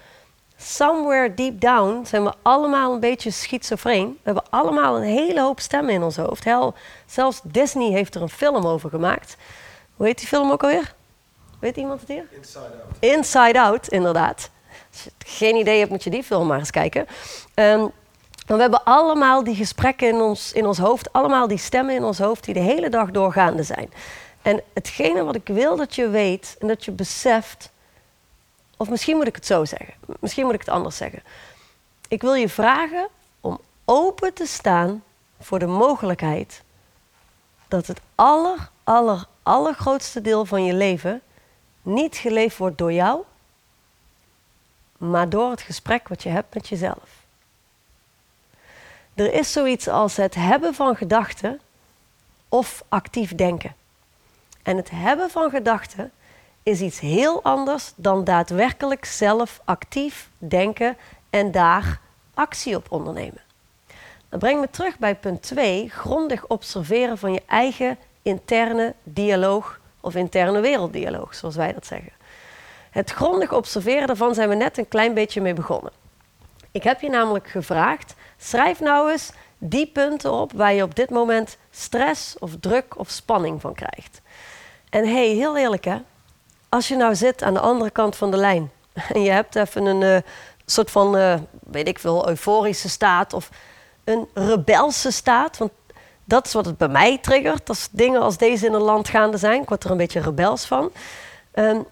somewhere 0.57 1.33
deep 1.33 1.61
down 1.61 2.05
zijn 2.05 2.23
we 2.23 2.33
allemaal 2.41 2.93
een 2.93 2.99
beetje 2.99 3.31
schizofreen. 3.31 4.07
We 4.07 4.19
hebben 4.23 4.43
allemaal 4.49 4.95
een 4.95 5.03
hele 5.03 5.41
hoop 5.41 5.59
stemmen 5.59 5.93
in 5.93 6.03
ons 6.03 6.15
hoofd. 6.15 6.43
Hel, 6.43 6.73
zelfs 7.05 7.39
Disney 7.43 7.91
heeft 7.91 8.15
er 8.15 8.21
een 8.21 8.29
film 8.29 8.65
over 8.65 8.89
gemaakt. 8.89 9.37
Hoe 9.95 10.05
heet 10.05 10.17
die 10.17 10.27
film 10.27 10.51
ook 10.51 10.63
alweer? 10.63 10.94
Weet 11.65 11.77
iemand 11.77 11.99
het 11.99 12.09
hier? 12.09 12.27
Inside 12.31 12.59
Out. 12.59 12.95
Inside 12.99 13.61
Out, 13.61 13.87
inderdaad. 13.87 14.49
Als 14.91 15.03
je 15.03 15.11
geen 15.25 15.55
idee 15.55 15.79
hebt, 15.79 15.91
moet 15.91 16.03
je 16.03 16.09
die 16.09 16.23
film 16.23 16.47
maar 16.47 16.59
eens 16.59 16.71
kijken. 16.71 17.07
Um, 17.55 17.91
we 18.47 18.55
hebben 18.55 18.83
allemaal 18.83 19.43
die 19.43 19.55
gesprekken 19.55 20.07
in 20.07 20.15
ons, 20.15 20.53
in 20.53 20.65
ons 20.65 20.77
hoofd, 20.77 21.13
allemaal 21.13 21.47
die 21.47 21.57
stemmen 21.57 21.95
in 21.95 22.03
ons 22.03 22.19
hoofd 22.19 22.43
die 22.43 22.53
de 22.53 22.59
hele 22.59 22.89
dag 22.89 23.11
doorgaande 23.11 23.63
zijn. 23.63 23.93
En 24.41 24.61
hetgene 24.73 25.23
wat 25.23 25.35
ik 25.35 25.47
wil 25.47 25.75
dat 25.75 25.95
je 25.95 26.09
weet 26.09 26.55
en 26.59 26.67
dat 26.67 26.85
je 26.85 26.91
beseft, 26.91 27.71
of 28.77 28.89
misschien 28.89 29.17
moet 29.17 29.27
ik 29.27 29.35
het 29.35 29.45
zo 29.45 29.65
zeggen, 29.65 29.93
misschien 30.19 30.45
moet 30.45 30.53
ik 30.53 30.59
het 30.59 30.69
anders 30.69 30.97
zeggen. 30.97 31.23
Ik 32.07 32.21
wil 32.21 32.33
je 32.33 32.49
vragen 32.49 33.07
om 33.41 33.59
open 33.85 34.33
te 34.33 34.45
staan 34.45 35.03
voor 35.39 35.59
de 35.59 35.67
mogelijkheid 35.67 36.63
dat 37.67 37.87
het 37.87 37.99
aller, 38.15 38.69
aller, 38.83 39.25
allergrootste 39.43 40.21
deel 40.21 40.45
van 40.45 40.63
je 40.65 40.73
leven 40.73 41.21
niet 41.85 42.15
geleefd 42.15 42.57
wordt 42.57 42.77
door 42.77 42.93
jou, 42.93 43.21
maar 44.97 45.29
door 45.29 45.49
het 45.49 45.61
gesprek 45.61 46.07
wat 46.07 46.23
je 46.23 46.29
hebt 46.29 46.53
met 46.53 46.67
jezelf. 46.67 47.23
Er 49.13 49.33
is 49.33 49.51
zoiets 49.51 49.87
als 49.87 50.15
het 50.15 50.35
hebben 50.35 50.73
van 50.73 50.95
gedachten 50.95 51.61
of 52.49 52.83
actief 52.89 53.35
denken. 53.35 53.75
En 54.63 54.77
het 54.77 54.89
hebben 54.89 55.29
van 55.29 55.49
gedachten 55.49 56.11
is 56.63 56.81
iets 56.81 56.99
heel 56.99 57.43
anders 57.43 57.91
dan 57.95 58.23
daadwerkelijk 58.23 59.05
zelf 59.05 59.61
actief 59.65 60.29
denken 60.37 60.97
en 61.29 61.51
daar 61.51 61.99
actie 62.33 62.75
op 62.75 62.85
ondernemen. 62.91 63.41
Dat 64.29 64.39
brengt 64.39 64.61
me 64.61 64.69
terug 64.69 64.97
bij 64.97 65.15
punt 65.15 65.41
2, 65.41 65.89
grondig 65.89 66.47
observeren 66.47 67.17
van 67.17 67.33
je 67.33 67.43
eigen 67.45 67.97
interne 68.21 68.93
dialoog 69.03 69.79
of 70.05 70.15
interne 70.15 70.59
werelddialoog, 70.59 71.35
zoals 71.35 71.55
wij 71.55 71.73
dat 71.73 71.85
zeggen. 71.85 72.11
Het 72.91 73.11
grondig 73.11 73.53
observeren 73.53 74.07
daarvan 74.07 74.33
zijn 74.33 74.49
we 74.49 74.55
net 74.55 74.77
een 74.77 74.87
klein 74.87 75.13
beetje 75.13 75.41
mee 75.41 75.53
begonnen. 75.53 75.91
Ik 76.71 76.83
heb 76.83 77.01
je 77.01 77.09
namelijk 77.09 77.47
gevraagd, 77.47 78.15
schrijf 78.37 78.79
nou 78.79 79.11
eens 79.11 79.31
die 79.57 79.87
punten 79.87 80.31
op 80.31 80.51
waar 80.51 80.73
je 80.73 80.83
op 80.83 80.95
dit 80.95 81.09
moment 81.09 81.57
stress 81.71 82.39
of 82.39 82.51
druk 82.59 82.99
of 82.99 83.09
spanning 83.09 83.61
van 83.61 83.73
krijgt. 83.73 84.21
En 84.89 85.07
hey, 85.07 85.27
heel 85.27 85.57
eerlijk 85.57 85.85
hè, 85.85 85.97
als 86.69 86.87
je 86.87 86.95
nou 86.95 87.15
zit 87.15 87.43
aan 87.43 87.53
de 87.53 87.59
andere 87.59 87.89
kant 87.89 88.15
van 88.15 88.31
de 88.31 88.37
lijn 88.37 88.71
en 89.13 89.21
je 89.21 89.31
hebt 89.31 89.55
even 89.55 89.85
een 89.85 90.01
uh, 90.01 90.17
soort 90.65 90.91
van, 90.91 91.17
uh, 91.17 91.35
weet 91.59 91.87
ik 91.87 91.99
veel, 91.99 92.29
euforische 92.29 92.89
staat 92.89 93.33
of 93.33 93.49
een 94.03 94.27
rebelse 94.33 95.11
staat, 95.11 95.57
want 95.57 95.71
dat 96.25 96.45
is 96.45 96.53
wat 96.53 96.65
het 96.65 96.77
bij 96.77 96.87
mij 96.87 97.17
triggert 97.17 97.69
als 97.69 97.87
dingen 97.91 98.21
als 98.21 98.37
deze 98.37 98.65
in 98.65 98.73
een 98.73 98.81
land 98.81 99.07
gaande 99.09 99.37
zijn. 99.37 99.61
Ik 99.61 99.69
word 99.69 99.83
er 99.83 99.91
een 99.91 99.97
beetje 99.97 100.21
rebels 100.21 100.65
van. 100.65 100.91
Um, 101.53 101.85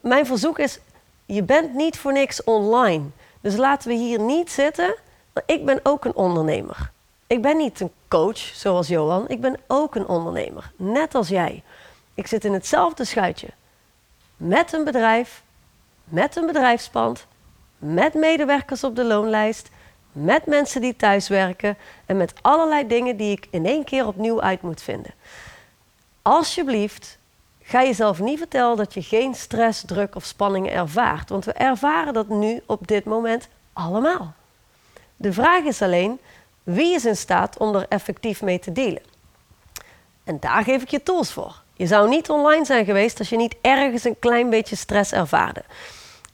mijn 0.00 0.26
verzoek 0.26 0.58
is, 0.58 0.78
je 1.26 1.42
bent 1.42 1.74
niet 1.74 1.98
voor 1.98 2.12
niks 2.12 2.44
online. 2.44 3.04
Dus 3.40 3.56
laten 3.56 3.88
we 3.88 3.94
hier 3.94 4.20
niet 4.20 4.50
zitten. 4.50 4.94
Ik 5.46 5.64
ben 5.64 5.80
ook 5.82 6.04
een 6.04 6.14
ondernemer. 6.14 6.90
Ik 7.26 7.42
ben 7.42 7.56
niet 7.56 7.80
een 7.80 7.92
coach 8.08 8.38
zoals 8.38 8.88
Johan. 8.88 9.28
Ik 9.28 9.40
ben 9.40 9.56
ook 9.66 9.94
een 9.94 10.06
ondernemer. 10.06 10.72
Net 10.76 11.14
als 11.14 11.28
jij. 11.28 11.62
Ik 12.14 12.26
zit 12.26 12.44
in 12.44 12.52
hetzelfde 12.52 13.04
schuitje. 13.04 13.48
Met 14.36 14.72
een 14.72 14.84
bedrijf, 14.84 15.42
met 16.04 16.36
een 16.36 16.46
bedrijfspand, 16.46 17.26
met 17.78 18.14
medewerkers 18.14 18.84
op 18.84 18.96
de 18.96 19.04
loonlijst, 19.04 19.68
met 20.24 20.46
mensen 20.46 20.80
die 20.80 20.96
thuis 20.96 21.28
werken 21.28 21.76
en 22.06 22.16
met 22.16 22.32
allerlei 22.42 22.86
dingen 22.86 23.16
die 23.16 23.32
ik 23.32 23.46
in 23.50 23.66
één 23.66 23.84
keer 23.84 24.06
opnieuw 24.06 24.42
uit 24.42 24.62
moet 24.62 24.82
vinden. 24.82 25.14
Alsjeblieft, 26.22 27.18
Ga 27.70 27.82
jezelf 27.82 28.20
niet 28.20 28.38
vertellen 28.38 28.76
dat 28.76 28.94
je 28.94 29.02
geen 29.02 29.34
stress, 29.34 29.82
druk 29.86 30.14
of 30.14 30.24
spanning 30.24 30.70
ervaart. 30.70 31.28
Want 31.28 31.44
we 31.44 31.52
ervaren 31.52 32.12
dat 32.12 32.28
nu 32.28 32.62
op 32.66 32.86
dit 32.86 33.04
moment 33.04 33.48
allemaal. 33.72 34.34
De 35.16 35.32
vraag 35.32 35.64
is 35.64 35.82
alleen, 35.82 36.18
wie 36.62 36.94
is 36.94 37.04
in 37.04 37.16
staat 37.16 37.58
om 37.58 37.74
er 37.74 37.86
effectief 37.88 38.42
mee 38.42 38.58
te 38.58 38.72
dealen? 38.72 39.02
En 40.24 40.40
daar 40.40 40.62
geef 40.62 40.82
ik 40.82 40.88
je 40.88 41.02
tools 41.02 41.32
voor. 41.32 41.62
Je 41.74 41.86
zou 41.86 42.08
niet 42.08 42.30
online 42.30 42.64
zijn 42.64 42.84
geweest 42.84 43.18
als 43.18 43.28
je 43.28 43.36
niet 43.36 43.56
ergens 43.60 44.04
een 44.04 44.18
klein 44.18 44.50
beetje 44.50 44.76
stress 44.76 45.12
ervaarde. 45.12 45.64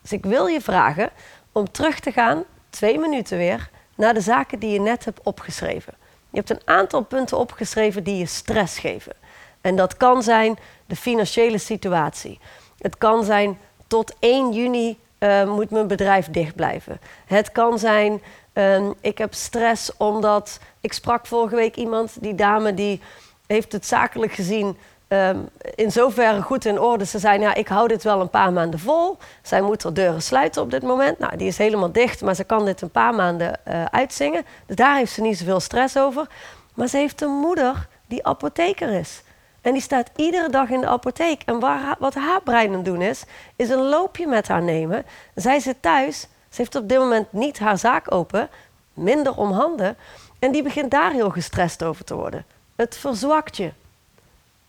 Dus 0.03 0.13
ik 0.13 0.25
wil 0.25 0.47
je 0.47 0.61
vragen 0.61 1.11
om 1.53 1.71
terug 1.71 2.01
te 2.01 2.13
gaan, 2.13 2.45
twee 2.71 2.99
minuten 2.99 3.39
weer, 3.39 3.71
naar 3.95 4.15
de 4.15 4.21
zaken 4.21 4.59
die 4.59 4.71
je 4.71 4.81
net 4.81 5.05
hebt 5.05 5.21
opgeschreven. 5.23 5.95
Je 6.31 6.37
hebt 6.37 6.51
een 6.51 6.63
aantal 6.65 7.03
punten 7.03 7.39
opgeschreven 7.39 8.05
die 8.05 8.17
je 8.17 8.27
stress 8.27 8.79
geven. 8.79 9.13
En 9.61 9.77
dat 9.77 9.97
kan 9.97 10.23
zijn 10.23 10.59
de 10.87 10.97
financiële 10.97 11.59
situatie. 11.59 12.39
Het 12.79 12.99
kan 12.99 13.25
zijn 13.25 13.59
tot 13.87 14.15
1 14.19 14.53
juni 14.53 14.99
uh, 15.19 15.55
moet 15.55 15.71
mijn 15.71 15.87
bedrijf 15.87 16.31
dicht 16.31 16.55
blijven. 16.55 17.01
Het 17.27 17.53
kan 17.53 17.79
zijn, 17.79 18.23
uh, 18.55 18.91
ik 19.01 19.19
heb 19.19 19.35
stress 19.35 19.97
omdat 19.97 20.59
ik 20.81 20.93
sprak 20.93 21.27
vorige 21.27 21.57
week 21.57 21.77
iemand, 21.77 22.17
die 22.21 22.35
dame 22.35 22.75
die 22.75 23.01
heeft 23.47 23.73
het 23.73 23.87
zakelijk 23.87 24.33
gezien 24.33 24.77
um, 25.15 25.49
in 25.75 25.93
zoverre 25.93 26.43
goed 26.43 26.65
in 26.65 26.81
orde. 26.81 27.05
Ze 27.05 27.19
zei, 27.19 27.41
ja, 27.41 27.55
ik 27.55 27.69
hou 27.69 27.89
dit 27.89 28.03
wel 28.03 28.21
een 28.21 28.31
paar 28.31 28.53
maanden 28.53 28.81
vol. 28.81 29.19
Zij 29.43 29.61
moet 29.61 29.83
haar 29.83 29.93
deuren 29.93 30.23
sluiten 30.23 30.63
op 30.63 30.71
dit 30.71 30.83
moment. 30.83 31.19
Nou, 31.19 31.37
die 31.37 31.47
is 31.47 31.59
helemaal 31.59 31.93
dicht, 31.93 32.23
maar 32.23 32.35
ze 32.35 32.45
kan 32.45 32.65
dit 32.65 32.81
een 32.81 32.91
paar 32.91 33.15
maanden 33.15 33.61
uh, 33.69 33.85
uitzingen. 33.85 34.45
Dus 34.67 34.77
daar 34.77 34.97
heeft 34.97 35.13
ze 35.13 35.21
niet 35.21 35.39
zoveel 35.39 35.61
stress 35.61 35.99
over. 35.99 36.27
Maar 36.75 36.89
ze 36.89 36.97
heeft 36.97 37.23
een 37.23 37.31
moeder 37.31 37.89
die 38.07 38.27
apotheker 38.27 38.89
is. 38.89 39.23
En 39.61 39.73
die 39.73 39.83
staat 39.83 40.11
iedere 40.17 40.49
dag 40.51 40.69
in 40.69 40.81
de 40.81 40.87
apotheek. 40.87 41.43
En 41.45 41.61
wat 41.99 42.15
haar 42.15 42.43
brein 42.43 42.75
aan 42.75 42.83
doen 42.83 43.03
is, 43.03 43.25
is 43.57 43.69
een 43.69 43.89
loopje 43.89 44.27
met 44.27 44.49
haar 44.49 44.63
nemen. 44.63 45.05
Zij 45.35 45.61
zit 45.61 45.83
thuis. 45.83 46.21
Ze 46.21 46.61
heeft 46.61 46.75
op 46.75 46.89
dit 46.89 46.99
moment 46.99 47.33
niet 47.33 47.59
haar 47.59 47.79
zaak 47.79 48.13
open. 48.13 48.49
Minder 48.95 49.37
om 49.37 49.53
handen. 49.53 49.97
En 50.39 50.53
die 50.53 50.63
begint 50.63 50.91
daar 50.91 51.11
heel 51.11 51.31
gestrest 51.31 51.83
over 51.83 52.05
te 52.05 52.15
worden. 52.15 52.45
Het 52.77 52.97
verzwakt 52.97 53.57
je. 53.57 53.73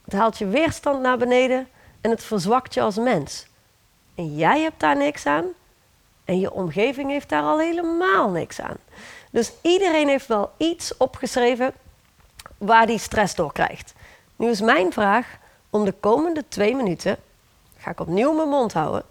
Het 0.05 0.13
haalt 0.13 0.37
je 0.37 0.47
weerstand 0.47 1.01
naar 1.01 1.17
beneden 1.17 1.67
en 2.01 2.09
het 2.09 2.23
verzwakt 2.23 2.73
je 2.73 2.81
als 2.81 2.95
mens. 2.95 3.47
En 4.15 4.35
jij 4.35 4.61
hebt 4.61 4.79
daar 4.79 4.97
niks 4.97 5.25
aan 5.25 5.45
en 6.25 6.39
je 6.39 6.51
omgeving 6.51 7.09
heeft 7.09 7.29
daar 7.29 7.43
al 7.43 7.59
helemaal 7.59 8.29
niks 8.29 8.61
aan. 8.61 8.77
Dus 9.31 9.51
iedereen 9.61 10.07
heeft 10.07 10.27
wel 10.27 10.51
iets 10.57 10.97
opgeschreven 10.97 11.73
waar 12.57 12.87
die 12.87 12.99
stress 12.99 13.35
door 13.35 13.51
krijgt. 13.51 13.93
Nu 14.35 14.49
is 14.49 14.61
mijn 14.61 14.93
vraag 14.93 15.37
om 15.69 15.85
de 15.85 15.91
komende 15.91 16.43
twee 16.47 16.75
minuten, 16.75 17.17
ga 17.77 17.91
ik 17.91 17.99
opnieuw 17.99 18.33
mijn 18.33 18.49
mond 18.49 18.73
houden, 18.73 19.03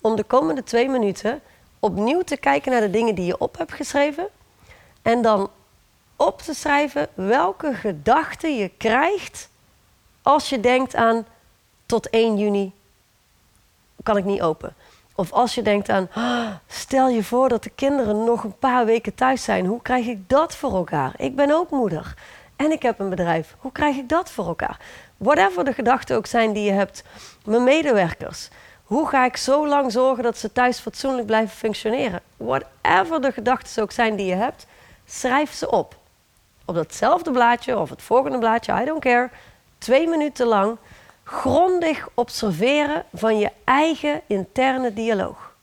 om 0.00 0.16
de 0.16 0.24
komende 0.24 0.62
twee 0.62 0.88
minuten 0.88 1.40
opnieuw 1.80 2.22
te 2.22 2.36
kijken 2.36 2.72
naar 2.72 2.80
de 2.80 2.90
dingen 2.90 3.14
die 3.14 3.26
je 3.26 3.38
op 3.38 3.58
hebt 3.58 3.72
geschreven 3.72 4.28
en 5.02 5.22
dan 5.22 5.50
op 6.16 6.42
te 6.42 6.54
schrijven 6.54 7.08
welke 7.14 7.74
gedachten 7.74 8.56
je 8.56 8.68
krijgt 8.68 9.48
als 10.26 10.48
je 10.48 10.60
denkt 10.60 10.94
aan 10.94 11.26
tot 11.86 12.10
1 12.10 12.38
juni 12.38 12.72
kan 14.02 14.16
ik 14.16 14.24
niet 14.24 14.42
open. 14.42 14.74
Of 15.14 15.32
als 15.32 15.54
je 15.54 15.62
denkt 15.62 15.88
aan, 15.88 16.08
ah, 16.14 16.50
stel 16.66 17.08
je 17.08 17.24
voor 17.24 17.48
dat 17.48 17.62
de 17.62 17.70
kinderen 17.70 18.24
nog 18.24 18.44
een 18.44 18.58
paar 18.58 18.84
weken 18.84 19.14
thuis 19.14 19.44
zijn. 19.44 19.66
Hoe 19.66 19.82
krijg 19.82 20.06
ik 20.06 20.28
dat 20.28 20.56
voor 20.56 20.74
elkaar? 20.74 21.12
Ik 21.16 21.36
ben 21.36 21.50
ook 21.50 21.70
moeder 21.70 22.14
en 22.56 22.72
ik 22.72 22.82
heb 22.82 22.98
een 22.98 23.08
bedrijf. 23.08 23.56
Hoe 23.58 23.72
krijg 23.72 23.96
ik 23.96 24.08
dat 24.08 24.30
voor 24.30 24.46
elkaar? 24.46 24.78
Whatever 25.16 25.64
de 25.64 25.72
gedachten 25.72 26.16
ook 26.16 26.26
zijn 26.26 26.52
die 26.52 26.64
je 26.64 26.72
hebt. 26.72 27.04
Mijn 27.44 27.64
medewerkers. 27.64 28.48
Hoe 28.84 29.08
ga 29.08 29.24
ik 29.24 29.36
zo 29.36 29.68
lang 29.68 29.92
zorgen 29.92 30.22
dat 30.22 30.38
ze 30.38 30.52
thuis 30.52 30.78
fatsoenlijk 30.78 31.26
blijven 31.26 31.56
functioneren? 31.56 32.20
Whatever 32.36 33.20
de 33.20 33.32
gedachten 33.32 33.82
ook 33.82 33.92
zijn 33.92 34.16
die 34.16 34.26
je 34.26 34.34
hebt, 34.34 34.66
schrijf 35.04 35.52
ze 35.52 35.70
op. 35.70 35.96
Op 36.64 36.74
datzelfde 36.74 37.30
blaadje 37.30 37.78
of 37.78 37.90
het 37.90 38.02
volgende 38.02 38.38
blaadje, 38.38 38.80
I 38.82 38.84
don't 38.84 39.00
care 39.00 39.30
twee 39.78 40.08
minuten 40.08 40.46
lang 40.46 40.78
grondig 41.24 42.08
observeren 42.14 43.04
van 43.12 43.38
je 43.38 43.52
eigen 43.64 44.22
interne 44.26 44.92
dialoog. 44.92 45.54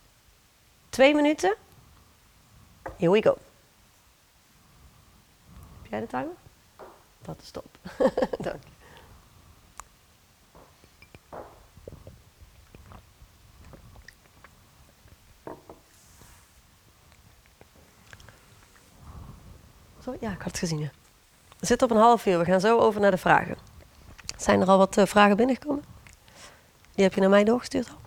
Twee 0.89 1.15
minuten. 1.15 1.55
Here 2.97 3.11
we 3.11 3.21
go. 3.21 3.37
Heb 5.81 5.91
jij 5.91 5.99
de 5.99 6.07
timer? 6.07 6.35
Dat 7.21 7.35
is 7.41 7.51
top. 7.51 7.77
Dank 8.45 8.63
je. 8.63 8.71
Ja, 20.19 20.31
ik 20.31 20.37
had 20.37 20.45
het 20.45 20.57
gezien. 20.57 20.79
Ja. 20.79 20.91
We 21.59 21.65
zitten 21.65 21.89
op 21.89 21.95
een 21.95 22.01
half 22.01 22.25
uur. 22.25 22.39
We 22.39 22.45
gaan 22.45 22.59
zo 22.59 22.79
over 22.79 23.01
naar 23.01 23.11
de 23.11 23.17
vragen. 23.17 23.72
Zijn 24.43 24.61
er 24.61 24.67
al 24.67 24.77
wat 24.77 24.97
uh, 24.97 25.05
vragen 25.05 25.37
binnengekomen? 25.37 25.83
Die 26.95 27.03
heb 27.03 27.13
je 27.13 27.21
naar 27.21 27.29
mij 27.29 27.43
doorgestuurd 27.43 27.89
al? 27.89 27.97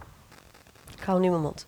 Ik 0.96 1.02
hou 1.02 1.20
nu 1.20 1.28
mijn 1.28 1.42
mond. 1.42 1.66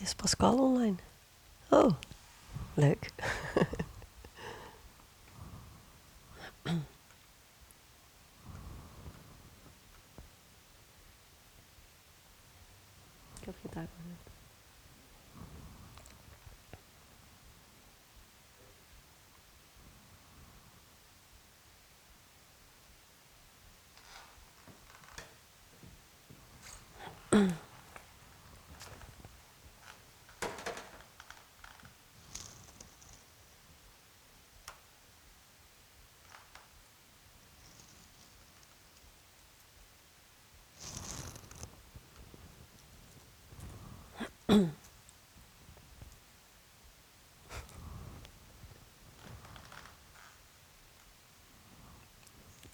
Is 0.00 0.14
Pascal 0.14 0.58
online? 0.58 0.96
Oh, 1.70 1.90
leuk. 2.74 3.10
Ik 13.40 13.46
heb 13.46 13.54
geen 13.60 13.70
tijd 13.70 13.88
meer. 14.04 14.16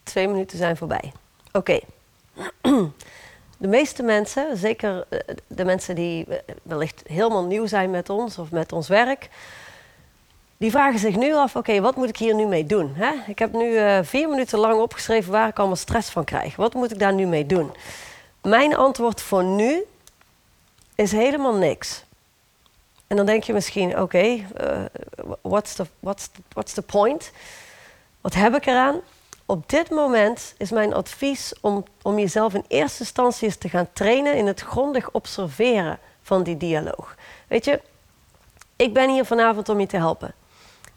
Twee 0.03 0.29
minuten 0.29 0.59
zijn 0.59 0.77
voorbij. 0.77 1.12
Oké. 1.53 1.81
De 3.59 3.69
meeste 3.69 4.03
mensen, 4.03 4.57
zeker 4.57 5.07
eh, 5.09 5.19
de 5.47 5.65
mensen 5.65 5.95
die 5.95 6.27
eh, 6.27 6.55
wellicht 6.62 7.03
helemaal 7.07 7.45
nieuw 7.45 7.67
zijn 7.67 7.91
met 7.91 8.11
ons 8.11 8.39
of 8.39 8.51
met 8.51 8.73
ons 8.73 8.89
werk, 8.89 9.29
die 10.57 10.71
vragen 10.71 10.99
zich 10.99 11.17
nu 11.17 11.35
af: 11.35 11.57
oké, 11.57 11.81
wat 11.81 11.97
moet 11.97 12.09
ik 12.09 12.17
hier 12.17 12.35
nu 12.35 12.47
mee 12.47 12.67
doen? 12.67 12.93
Hè? 12.95 13.12
Ik 13.27 13.39
heb 13.39 13.53
nu 13.53 13.71
uh, 13.71 13.99
vier 14.03 14.29
minuten 14.29 14.59
lang 14.59 14.81
opgeschreven 14.81 15.33
waar 15.33 15.49
ik 15.49 15.59
allemaal 15.59 15.77
stress 15.77 16.11
van 16.11 16.25
krijg. 16.25 16.57
Wat 16.57 16.75
moet 16.75 16.92
ik 16.92 16.98
daar 16.98 17.15
nu 17.15 17.27
mee 17.27 17.46
doen? 17.46 17.73
Mijn 18.42 18.77
antwoord 18.77 19.21
voor 19.21 19.44
nu 19.44 19.85
is 20.97 21.13
helemaal 21.13 21.55
niks. 21.55 22.05
En 23.07 23.17
dan 23.17 23.27
denk 23.27 23.42
je 23.42 23.53
misschien, 23.53 24.01
oké, 24.01 24.25
uh, 24.27 24.85
what's, 25.40 25.75
the, 25.75 25.87
what's, 26.01 26.29
what's 26.49 26.73
the 26.73 26.83
point? 26.83 27.31
Wat 28.21 28.35
heb 28.35 28.55
ik 28.55 28.67
eraan? 28.67 29.01
Op 29.47 29.69
dit 29.69 29.90
moment 29.90 30.55
is 30.59 30.71
mijn 30.71 30.94
advies 30.94 31.53
om, 31.61 31.85
om 32.03 32.19
jezelf 32.19 32.55
in 32.55 32.65
eerste 32.69 33.01
instantie 33.01 33.47
eens 33.47 33.57
te 33.57 33.69
gaan 33.69 33.88
trainen 33.92 34.37
in 34.37 34.47
het 34.47 34.61
grondig 34.61 35.11
observeren 35.11 35.99
van 36.23 36.42
die 36.42 36.57
dialoog. 36.57 37.15
Weet 37.49 37.65
je, 37.65 37.81
ik 38.77 38.94
ben 38.94 39.11
hier 39.11 39.25
vanavond 39.25 39.69
om 39.69 39.81
je 39.81 39.87
te 39.87 39.97
helpen. 39.97 40.35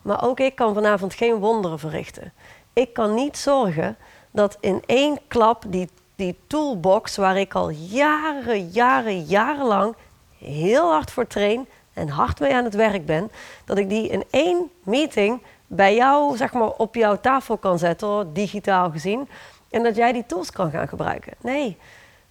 Maar 0.01 0.23
ook 0.23 0.39
ik 0.39 0.55
kan 0.55 0.73
vanavond 0.73 1.13
geen 1.13 1.35
wonderen 1.35 1.79
verrichten. 1.79 2.33
Ik 2.73 2.93
kan 2.93 3.13
niet 3.13 3.37
zorgen 3.37 3.97
dat 4.31 4.57
in 4.59 4.83
één 4.85 5.19
klap 5.27 5.63
die, 5.67 5.89
die 6.19 6.35
toolbox 6.47 7.15
waar 7.15 7.37
ik 7.37 7.53
al 7.53 7.69
jaren, 7.69 8.69
jaren, 8.69 9.23
jarenlang 9.23 9.95
heel 10.37 10.91
hard 10.91 11.11
voor 11.11 11.27
train 11.27 11.67
en 11.93 12.09
hard 12.09 12.39
mee 12.39 12.53
aan 12.53 12.63
het 12.63 12.73
werk 12.73 13.05
ben, 13.05 13.31
dat 13.65 13.77
ik 13.77 13.89
die 13.89 14.07
in 14.07 14.23
één 14.29 14.71
meeting 14.83 15.41
bij 15.67 15.95
jou, 15.95 16.37
zeg 16.37 16.53
maar, 16.53 16.69
op 16.69 16.95
jouw 16.95 17.19
tafel 17.19 17.57
kan 17.57 17.79
zetten, 17.79 18.33
digitaal 18.33 18.91
gezien, 18.91 19.29
en 19.69 19.83
dat 19.83 19.95
jij 19.95 20.11
die 20.11 20.25
tools 20.25 20.51
kan 20.51 20.71
gaan 20.71 20.87
gebruiken. 20.87 21.33
Nee, 21.41 21.77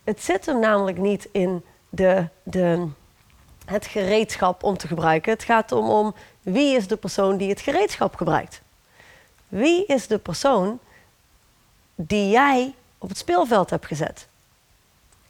het 0.05 0.23
zit 0.23 0.47
hem 0.47 0.61
namelijk 0.61 0.99
niet 0.99 1.29
in 1.33 1.65
de, 1.89 2.29
de, 2.43 2.87
het 3.65 3.87
gereedschap 3.87 4.63
om 4.63 4.77
te 4.77 4.87
gebruiken. 4.87 5.33
Het 5.33 5.45
gaat 5.45 5.73
om, 5.73 5.89
om 5.89 6.15
wie 6.43 6.77
is 6.77 6.87
de 6.87 6.97
persoon 6.97 7.37
die 7.37 7.49
het 7.49 7.61
gereedschap 7.61 8.17
gebruikt. 8.17 8.63
Wie 9.49 9.87
is 9.87 10.07
de 10.07 10.19
persoon 10.19 10.79
die 11.95 12.31
jij 12.31 12.75
op 12.99 13.09
het 13.09 13.19
speelveld 13.19 13.71
hebt 13.71 13.87
gezet? 13.87 14.29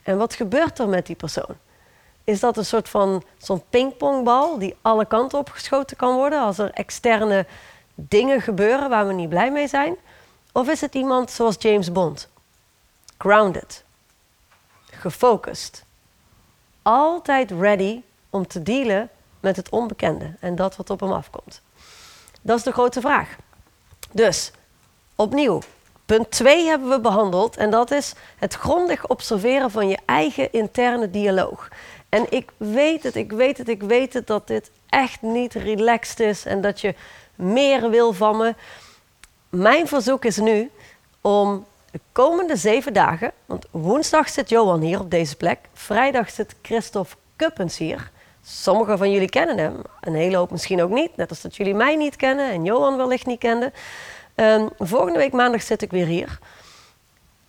En 0.02 0.18
wat 0.18 0.34
gebeurt 0.34 0.78
er 0.78 0.88
met 0.88 1.06
die 1.06 1.16
persoon? 1.16 1.56
Is 2.24 2.40
dat 2.40 2.56
een 2.56 2.64
soort 2.64 2.88
van 2.88 3.22
zo'n 3.38 3.62
pingpongbal 3.70 4.58
die 4.58 4.76
alle 4.82 5.06
kanten 5.06 5.38
opgeschoten 5.38 5.96
kan 5.96 6.14
worden 6.14 6.40
als 6.40 6.58
er 6.58 6.70
externe 6.70 7.46
dingen 7.94 8.40
gebeuren 8.40 8.88
waar 8.88 9.06
we 9.06 9.12
niet 9.12 9.28
blij 9.28 9.52
mee 9.52 9.68
zijn? 9.68 9.96
Of 10.52 10.68
is 10.68 10.80
het 10.80 10.94
iemand 10.94 11.30
zoals 11.30 11.56
James 11.58 11.92
Bond? 11.92 12.28
Grounded, 13.18 13.84
gefocust, 14.90 15.84
altijd 16.82 17.50
ready 17.50 18.02
om 18.30 18.46
te 18.46 18.62
dealen 18.62 19.10
met 19.40 19.56
het 19.56 19.68
onbekende 19.68 20.34
en 20.40 20.56
dat 20.56 20.76
wat 20.76 20.90
op 20.90 21.00
hem 21.00 21.12
afkomt. 21.12 21.62
Dat 22.42 22.58
is 22.58 22.64
de 22.64 22.72
grote 22.72 23.00
vraag. 23.00 23.36
Dus, 24.10 24.52
opnieuw, 25.14 25.60
punt 26.08 26.30
2 26.30 26.66
hebben 26.66 26.88
we 26.88 27.00
behandeld 27.00 27.56
en 27.56 27.70
dat 27.70 27.90
is 27.90 28.12
het 28.38 28.54
grondig 28.54 29.08
observeren 29.08 29.70
van 29.70 29.88
je 29.88 29.98
eigen 30.04 30.52
interne 30.52 31.10
dialoog. 31.10 31.68
En 32.08 32.26
ik 32.28 32.50
weet 32.56 33.02
het, 33.02 33.16
ik 33.16 33.32
weet 33.32 33.58
het, 33.58 33.68
ik 33.68 33.82
weet 33.82 34.12
het 34.12 34.26
dat 34.26 34.46
dit 34.46 34.70
echt 34.88 35.22
niet 35.22 35.54
relaxed 35.54 36.20
is 36.20 36.44
en 36.44 36.60
dat 36.60 36.80
je 36.80 36.94
meer 37.34 37.90
wil 37.90 38.12
van 38.12 38.36
me. 38.36 38.54
Mijn 39.48 39.88
verzoek 39.88 40.24
is 40.24 40.36
nu 40.36 40.70
om 41.20 41.66
de 41.90 42.00
komende 42.12 42.56
zeven 42.56 42.92
dagen, 42.92 43.32
want 43.46 43.66
woensdag 43.70 44.28
zit 44.28 44.48
Johan 44.48 44.80
hier 44.80 45.00
op 45.00 45.10
deze 45.10 45.36
plek, 45.36 45.58
vrijdag 45.72 46.30
zit 46.30 46.54
Christophe 46.62 47.16
Kuppens 47.36 47.78
hier. 47.78 48.10
Sommigen 48.42 48.98
van 48.98 49.10
jullie 49.10 49.28
kennen 49.28 49.58
hem, 49.58 49.82
een 50.00 50.14
hele 50.14 50.36
hoop 50.36 50.50
misschien 50.50 50.82
ook 50.82 50.90
niet, 50.90 51.16
net 51.16 51.30
als 51.30 51.40
dat 51.40 51.56
jullie 51.56 51.74
mij 51.74 51.96
niet 51.96 52.16
kennen 52.16 52.50
en 52.50 52.64
Johan 52.64 52.96
wellicht 52.96 53.26
niet 53.26 53.38
kenden. 53.38 53.72
Um, 54.40 54.68
volgende 54.78 55.18
week 55.18 55.32
maandag 55.32 55.62
zit 55.62 55.82
ik 55.82 55.90
weer 55.90 56.06
hier. 56.06 56.38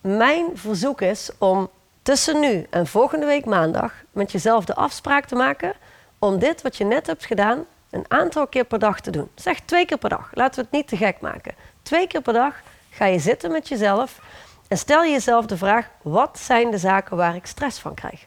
Mijn 0.00 0.46
verzoek 0.54 1.00
is 1.00 1.30
om 1.38 1.70
tussen 2.02 2.40
nu 2.40 2.66
en 2.70 2.86
volgende 2.86 3.26
week 3.26 3.44
maandag 3.44 3.92
met 4.12 4.32
jezelf 4.32 4.64
de 4.64 4.74
afspraak 4.74 5.24
te 5.24 5.34
maken 5.34 5.72
om 6.18 6.38
dit 6.38 6.62
wat 6.62 6.76
je 6.76 6.84
net 6.84 7.06
hebt 7.06 7.26
gedaan 7.26 7.64
een 7.90 8.04
aantal 8.08 8.46
keer 8.46 8.64
per 8.64 8.78
dag 8.78 9.00
te 9.00 9.10
doen. 9.10 9.30
Zeg 9.34 9.60
twee 9.60 9.84
keer 9.84 9.98
per 9.98 10.08
dag. 10.08 10.30
Laten 10.32 10.54
we 10.54 10.60
het 10.60 10.70
niet 10.70 10.88
te 10.88 10.96
gek 10.96 11.20
maken. 11.20 11.54
Twee 11.82 12.06
keer 12.06 12.22
per 12.22 12.32
dag 12.32 12.54
ga 12.90 13.04
je 13.04 13.18
zitten 13.18 13.52
met 13.52 13.68
jezelf 13.68 14.20
en 14.68 14.78
stel 14.78 15.04
jezelf 15.04 15.46
de 15.46 15.56
vraag: 15.56 15.88
wat 16.02 16.38
zijn 16.38 16.70
de 16.70 16.78
zaken 16.78 17.16
waar 17.16 17.34
ik 17.34 17.46
stress 17.46 17.78
van 17.78 17.94
krijg? 17.94 18.26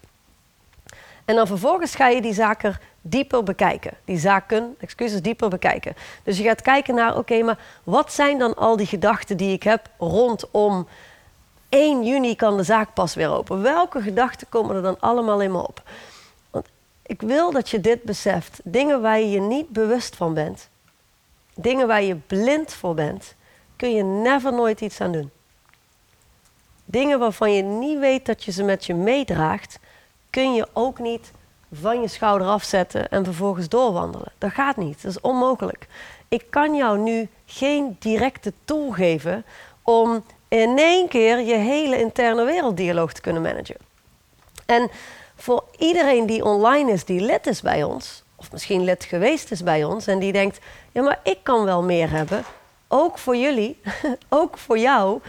En 1.26 1.36
dan 1.36 1.47
vervolgens 1.47 1.95
ga 1.95 2.07
je 2.07 2.22
die 2.22 2.34
zaken 2.34 2.80
dieper 3.06 3.43
bekijken. 3.43 3.93
Die 4.06 4.18
zaken, 4.18 4.76
excuses, 4.80 5.22
dieper 5.22 5.49
bekijken. 5.49 5.95
Dus 6.24 6.38
je 6.38 6.43
gaat 6.43 6.62
kijken 6.62 6.95
naar, 6.95 7.18
oké, 7.18 7.41
maar 7.41 7.60
wat 7.84 8.14
zijn 8.14 8.38
dan 8.38 8.56
al 8.56 8.78
die 8.78 8.86
gedachten 8.86 9.38
die 9.38 9.54
ik 9.54 9.64
heb 9.64 9.89
rondom 9.97 10.88
1 11.70 12.06
juni 12.06 12.36
kan 12.36 12.58
de 12.58 12.64
zaak 12.64 12.93
pas 12.93 13.14
weer 13.16 13.30
open? 13.30 13.62
Welke 13.62 14.01
gedachten 14.01 14.49
komen 14.49 14.76
er 14.76 14.82
dan 14.82 14.99
allemaal 14.99 15.41
in 15.41 15.51
me 15.51 15.68
op? 15.68 15.82
Want 16.49 16.68
ik 17.01 17.22
wil 17.22 17.51
dat 17.51 17.70
je 17.70 17.80
dit 17.80 18.04
beseft. 18.04 18.60
Dingen 18.64 19.01
waar 19.01 19.20
je 19.20 19.30
je 19.30 19.41
niet 19.41 19.70
bewust 19.70 20.16
van 20.16 20.34
bent, 20.34 20.70
dingen 21.56 21.88
waar 21.88 22.04
je 22.04 22.16
blind 22.16 22.74
voor 22.74 22.93
bent, 22.93 23.36
kun 23.76 23.93
je 23.93 24.04
never 24.04 24.54
nooit 24.54 24.82
iets 24.82 25.01
aan 25.01 25.12
doen. 25.12 25.32
Dingen 26.86 27.20
waarvan 27.20 27.54
je 27.54 27.62
niet 27.62 27.99
weet 27.99 28.26
dat 28.26 28.43
je 28.43 28.51
ze 28.51 28.64
met 28.64 28.86
je 28.86 28.93
meedraagt, 28.93 29.80
kun 30.30 30.54
je 30.54 30.68
ook 30.74 30.99
niet 30.99 31.32
van 31.82 32.01
je 32.01 32.07
schouder 32.07 32.47
afzetten 32.47 33.09
en 33.09 33.24
vervolgens 33.24 33.69
doorwandelen. 33.69 34.32
Dat 34.38 34.51
gaat 34.51 34.78
niet, 34.78 35.01
dat 35.01 35.11
is 35.11 35.21
onmogelijk. 35.21 35.88
Ik 36.28 36.45
kan 36.49 36.76
jou 36.76 36.97
nu 36.99 37.30
geen 37.45 37.95
directe 37.99 38.53
tool 38.65 38.91
geven 38.91 39.45
om 39.82 40.24
in 40.47 40.78
één 40.78 41.07
keer 41.07 41.39
je 41.39 41.55
hele 41.55 41.99
interne 41.99 42.43
werelddialoog 42.43 43.13
te 43.13 43.21
kunnen 43.21 43.41
managen. 43.41 43.78
En 44.65 44.89
voor 45.36 45.63
iedereen 45.78 46.26
die 46.26 46.45
online 46.45 46.91
is, 46.91 47.05
die 47.05 47.21
lid 47.21 47.47
is 47.47 47.61
bij 47.61 47.84
ons, 47.84 48.24
of 48.36 48.51
misschien 48.51 48.84
lid 48.84 49.03
geweest 49.03 49.51
is 49.51 49.63
bij 49.63 49.84
ons 49.84 50.07
en 50.07 50.19
die 50.19 50.32
denkt: 50.32 50.59
ja, 50.91 51.01
maar 51.01 51.19
ik 51.24 51.38
kan 51.43 51.65
wel 51.65 51.84
meer 51.84 52.09
hebben. 52.09 52.43
Ook 52.88 53.17
voor 53.17 53.36
jullie, 53.36 53.82
ook 54.30 54.57
voor 54.57 54.78
jou, 54.78 55.19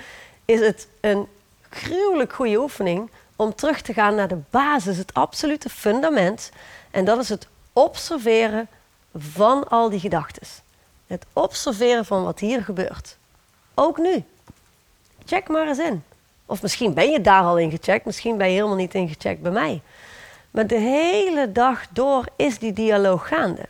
is 0.45 0.61
het 0.61 0.89
een 1.01 1.29
gruwelijk 1.71 2.33
goede 2.33 2.61
oefening 2.61 3.11
om 3.37 3.55
terug 3.55 3.81
te 3.81 3.93
gaan 3.93 4.15
naar 4.15 4.29
de 4.29 4.41
basis, 4.51 4.97
het 4.97 5.15
absolute 5.15 5.69
fundament. 5.69 6.51
En 6.91 7.05
dat 7.05 7.19
is 7.19 7.29
het 7.29 7.49
observeren 7.73 8.69
van 9.17 9.69
al 9.69 9.91
die 9.91 10.01
gedachten. 10.01 10.47
Het 11.07 11.27
observeren 11.33 12.05
van 12.05 12.25
wat 12.25 12.39
hier 12.39 12.63
gebeurt. 12.63 13.17
Ook 13.75 13.99
nu. 13.99 14.25
Check 15.25 15.49
maar 15.49 15.69
eens 15.69 15.79
in. 15.79 16.05
Of 16.47 16.63
misschien 16.63 16.95
ben 16.95 17.11
je 17.11 17.21
daar 17.21 17.43
al 17.43 17.59
in 17.59 17.71
gecheckt, 17.71 18.05
misschien 18.05 18.37
ben 18.37 18.47
je 18.47 18.55
helemaal 18.55 18.77
niet 18.77 18.95
ingecheckt 18.95 19.43
bij 19.43 19.51
mij. 19.51 19.83
Maar 20.51 20.67
de 20.67 20.79
hele 20.79 21.53
dag 21.53 21.87
door 21.91 22.25
is 22.37 22.59
die 22.59 22.73
dialoog 22.73 23.29
gaande. 23.29 23.69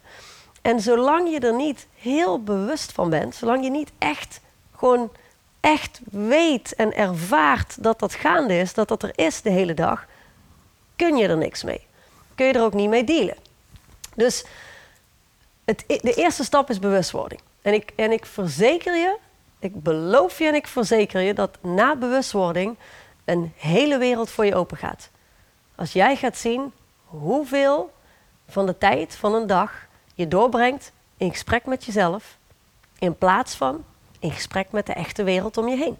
En 0.62 0.80
zolang 0.80 1.30
je 1.30 1.40
er 1.40 1.54
niet 1.54 1.86
heel 1.98 2.42
bewust 2.42 2.92
van 2.92 3.10
bent, 3.10 3.34
zolang 3.34 3.64
je 3.64 3.70
niet 3.70 3.92
echt 3.98 4.40
gewoon 4.76 5.10
echt 5.64 6.00
weet 6.10 6.74
en 6.74 6.94
ervaart 6.94 7.82
dat 7.82 7.98
dat 7.98 8.14
gaande 8.14 8.58
is, 8.58 8.74
dat 8.74 8.88
dat 8.88 9.02
er 9.02 9.12
is 9.14 9.42
de 9.42 9.50
hele 9.50 9.74
dag, 9.74 10.06
kun 10.96 11.16
je 11.16 11.28
er 11.28 11.36
niks 11.36 11.62
mee. 11.62 11.86
Kun 12.34 12.46
je 12.46 12.52
er 12.52 12.62
ook 12.62 12.74
niet 12.74 12.88
mee 12.88 13.04
dealen. 13.04 13.36
Dus 14.14 14.44
het, 15.64 15.84
de 15.86 16.14
eerste 16.14 16.44
stap 16.44 16.70
is 16.70 16.78
bewustwording. 16.78 17.40
En 17.62 17.74
ik, 17.74 17.92
en 17.96 18.12
ik 18.12 18.26
verzeker 18.26 18.96
je, 18.96 19.16
ik 19.58 19.82
beloof 19.82 20.38
je 20.38 20.46
en 20.46 20.54
ik 20.54 20.66
verzeker 20.66 21.20
je 21.20 21.34
dat 21.34 21.58
na 21.62 21.96
bewustwording 21.96 22.76
een 23.24 23.52
hele 23.56 23.98
wereld 23.98 24.30
voor 24.30 24.44
je 24.44 24.54
open 24.54 24.76
gaat. 24.76 25.10
Als 25.74 25.92
jij 25.92 26.16
gaat 26.16 26.36
zien 26.36 26.72
hoeveel 27.04 27.92
van 28.48 28.66
de 28.66 28.78
tijd 28.78 29.16
van 29.16 29.34
een 29.34 29.46
dag 29.46 29.72
je 30.14 30.28
doorbrengt 30.28 30.92
in 31.16 31.30
gesprek 31.30 31.66
met 31.66 31.84
jezelf, 31.84 32.36
in 32.98 33.18
plaats 33.18 33.54
van 33.54 33.84
in 34.24 34.30
gesprek 34.30 34.66
met 34.70 34.86
de 34.86 34.92
echte 34.92 35.22
wereld 35.22 35.56
om 35.56 35.68
je 35.68 35.76
heen. 35.76 35.96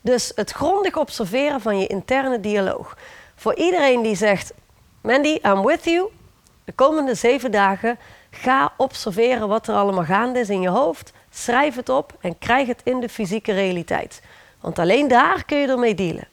Dus 0.00 0.32
het 0.34 0.50
grondig 0.50 0.96
observeren 0.96 1.60
van 1.60 1.78
je 1.78 1.86
interne 1.86 2.40
dialoog. 2.40 2.96
Voor 3.34 3.54
iedereen 3.54 4.02
die 4.02 4.14
zegt: 4.14 4.52
Mandy, 5.00 5.38
I'm 5.42 5.64
with 5.64 5.84
you. 5.84 6.08
De 6.64 6.72
komende 6.72 7.14
zeven 7.14 7.50
dagen 7.50 7.98
ga 8.30 8.72
observeren 8.76 9.48
wat 9.48 9.68
er 9.68 9.74
allemaal 9.74 10.04
gaande 10.04 10.38
is 10.38 10.48
in 10.48 10.60
je 10.60 10.68
hoofd. 10.68 11.12
Schrijf 11.30 11.76
het 11.76 11.88
op 11.88 12.12
en 12.20 12.38
krijg 12.38 12.66
het 12.66 12.80
in 12.84 13.00
de 13.00 13.08
fysieke 13.08 13.52
realiteit. 13.52 14.22
Want 14.60 14.78
alleen 14.78 15.08
daar 15.08 15.44
kun 15.44 15.58
je 15.58 15.68
ermee 15.68 15.94
dealen. 15.94 16.28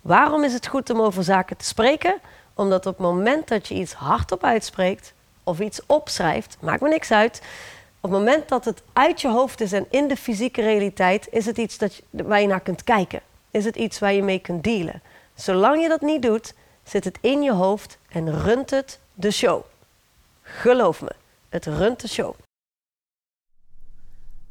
Waarom 0.00 0.44
is 0.44 0.52
het 0.52 0.66
goed 0.66 0.90
om 0.90 1.00
over 1.00 1.24
zaken 1.24 1.56
te 1.56 1.64
spreken? 1.64 2.20
Omdat 2.54 2.86
op 2.86 2.92
het 2.92 3.06
moment 3.06 3.48
dat 3.48 3.68
je 3.68 3.74
iets 3.74 3.92
hardop 3.92 4.44
uitspreekt 4.44 5.12
of 5.42 5.60
iets 5.60 5.80
opschrijft, 5.86 6.56
maakt 6.60 6.80
me 6.80 6.88
niks 6.88 7.10
uit, 7.10 7.42
op 8.04 8.10
het 8.10 8.18
moment 8.18 8.48
dat 8.48 8.64
het 8.64 8.82
uit 8.92 9.20
je 9.20 9.28
hoofd 9.28 9.60
is 9.60 9.72
en 9.72 9.86
in 9.90 10.08
de 10.08 10.16
fysieke 10.16 10.62
realiteit, 10.62 11.28
is 11.30 11.46
het 11.46 11.58
iets 11.58 11.78
dat 11.78 11.94
je, 11.94 12.02
waar 12.10 12.40
je 12.40 12.46
naar 12.46 12.60
kunt 12.60 12.84
kijken. 12.84 13.22
Is 13.50 13.64
het 13.64 13.76
iets 13.76 13.98
waar 13.98 14.12
je 14.12 14.22
mee 14.22 14.38
kunt 14.38 14.64
dealen. 14.64 15.02
Zolang 15.34 15.82
je 15.82 15.88
dat 15.88 16.00
niet 16.00 16.22
doet, 16.22 16.54
zit 16.82 17.04
het 17.04 17.18
in 17.20 17.42
je 17.42 17.52
hoofd 17.52 17.98
en 18.08 18.42
runt 18.42 18.70
het 18.70 19.00
de 19.14 19.30
show. 19.30 19.62
Geloof 20.42 21.02
me, 21.02 21.12
het 21.48 21.66
runt 21.66 22.00
de 22.00 22.08
show. 22.08 22.34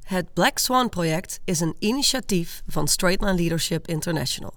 Het 0.04 0.34
Black 0.34 0.58
Swan 0.58 0.90
Project 0.90 1.40
is 1.44 1.60
een 1.60 1.76
initiatief 1.80 2.62
van 2.68 2.88
Straightline 2.88 3.36
Leadership 3.36 3.88
International. 3.88 4.54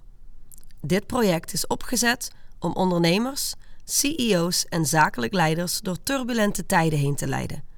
Dit 0.81 1.07
project 1.07 1.53
is 1.53 1.67
opgezet 1.67 2.31
om 2.59 2.73
ondernemers, 2.73 3.55
CEO's 3.85 4.65
en 4.69 4.87
zakelijk 4.87 5.33
leiders 5.33 5.81
door 5.81 6.03
turbulente 6.03 6.67
tijden 6.67 6.99
heen 6.99 7.17
te 7.17 7.27
leiden 7.27 7.75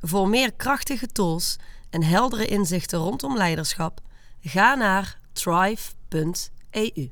voor 0.00 0.28
meer 0.28 0.52
krachtige 0.52 1.06
tools 1.06 1.56
en 1.90 2.02
heldere 2.02 2.46
inzichten 2.46 2.98
rondom 2.98 3.36
leiderschap, 3.36 4.00
ga 4.40 4.74
naar 4.74 5.18
thrive.eu. 5.32 7.10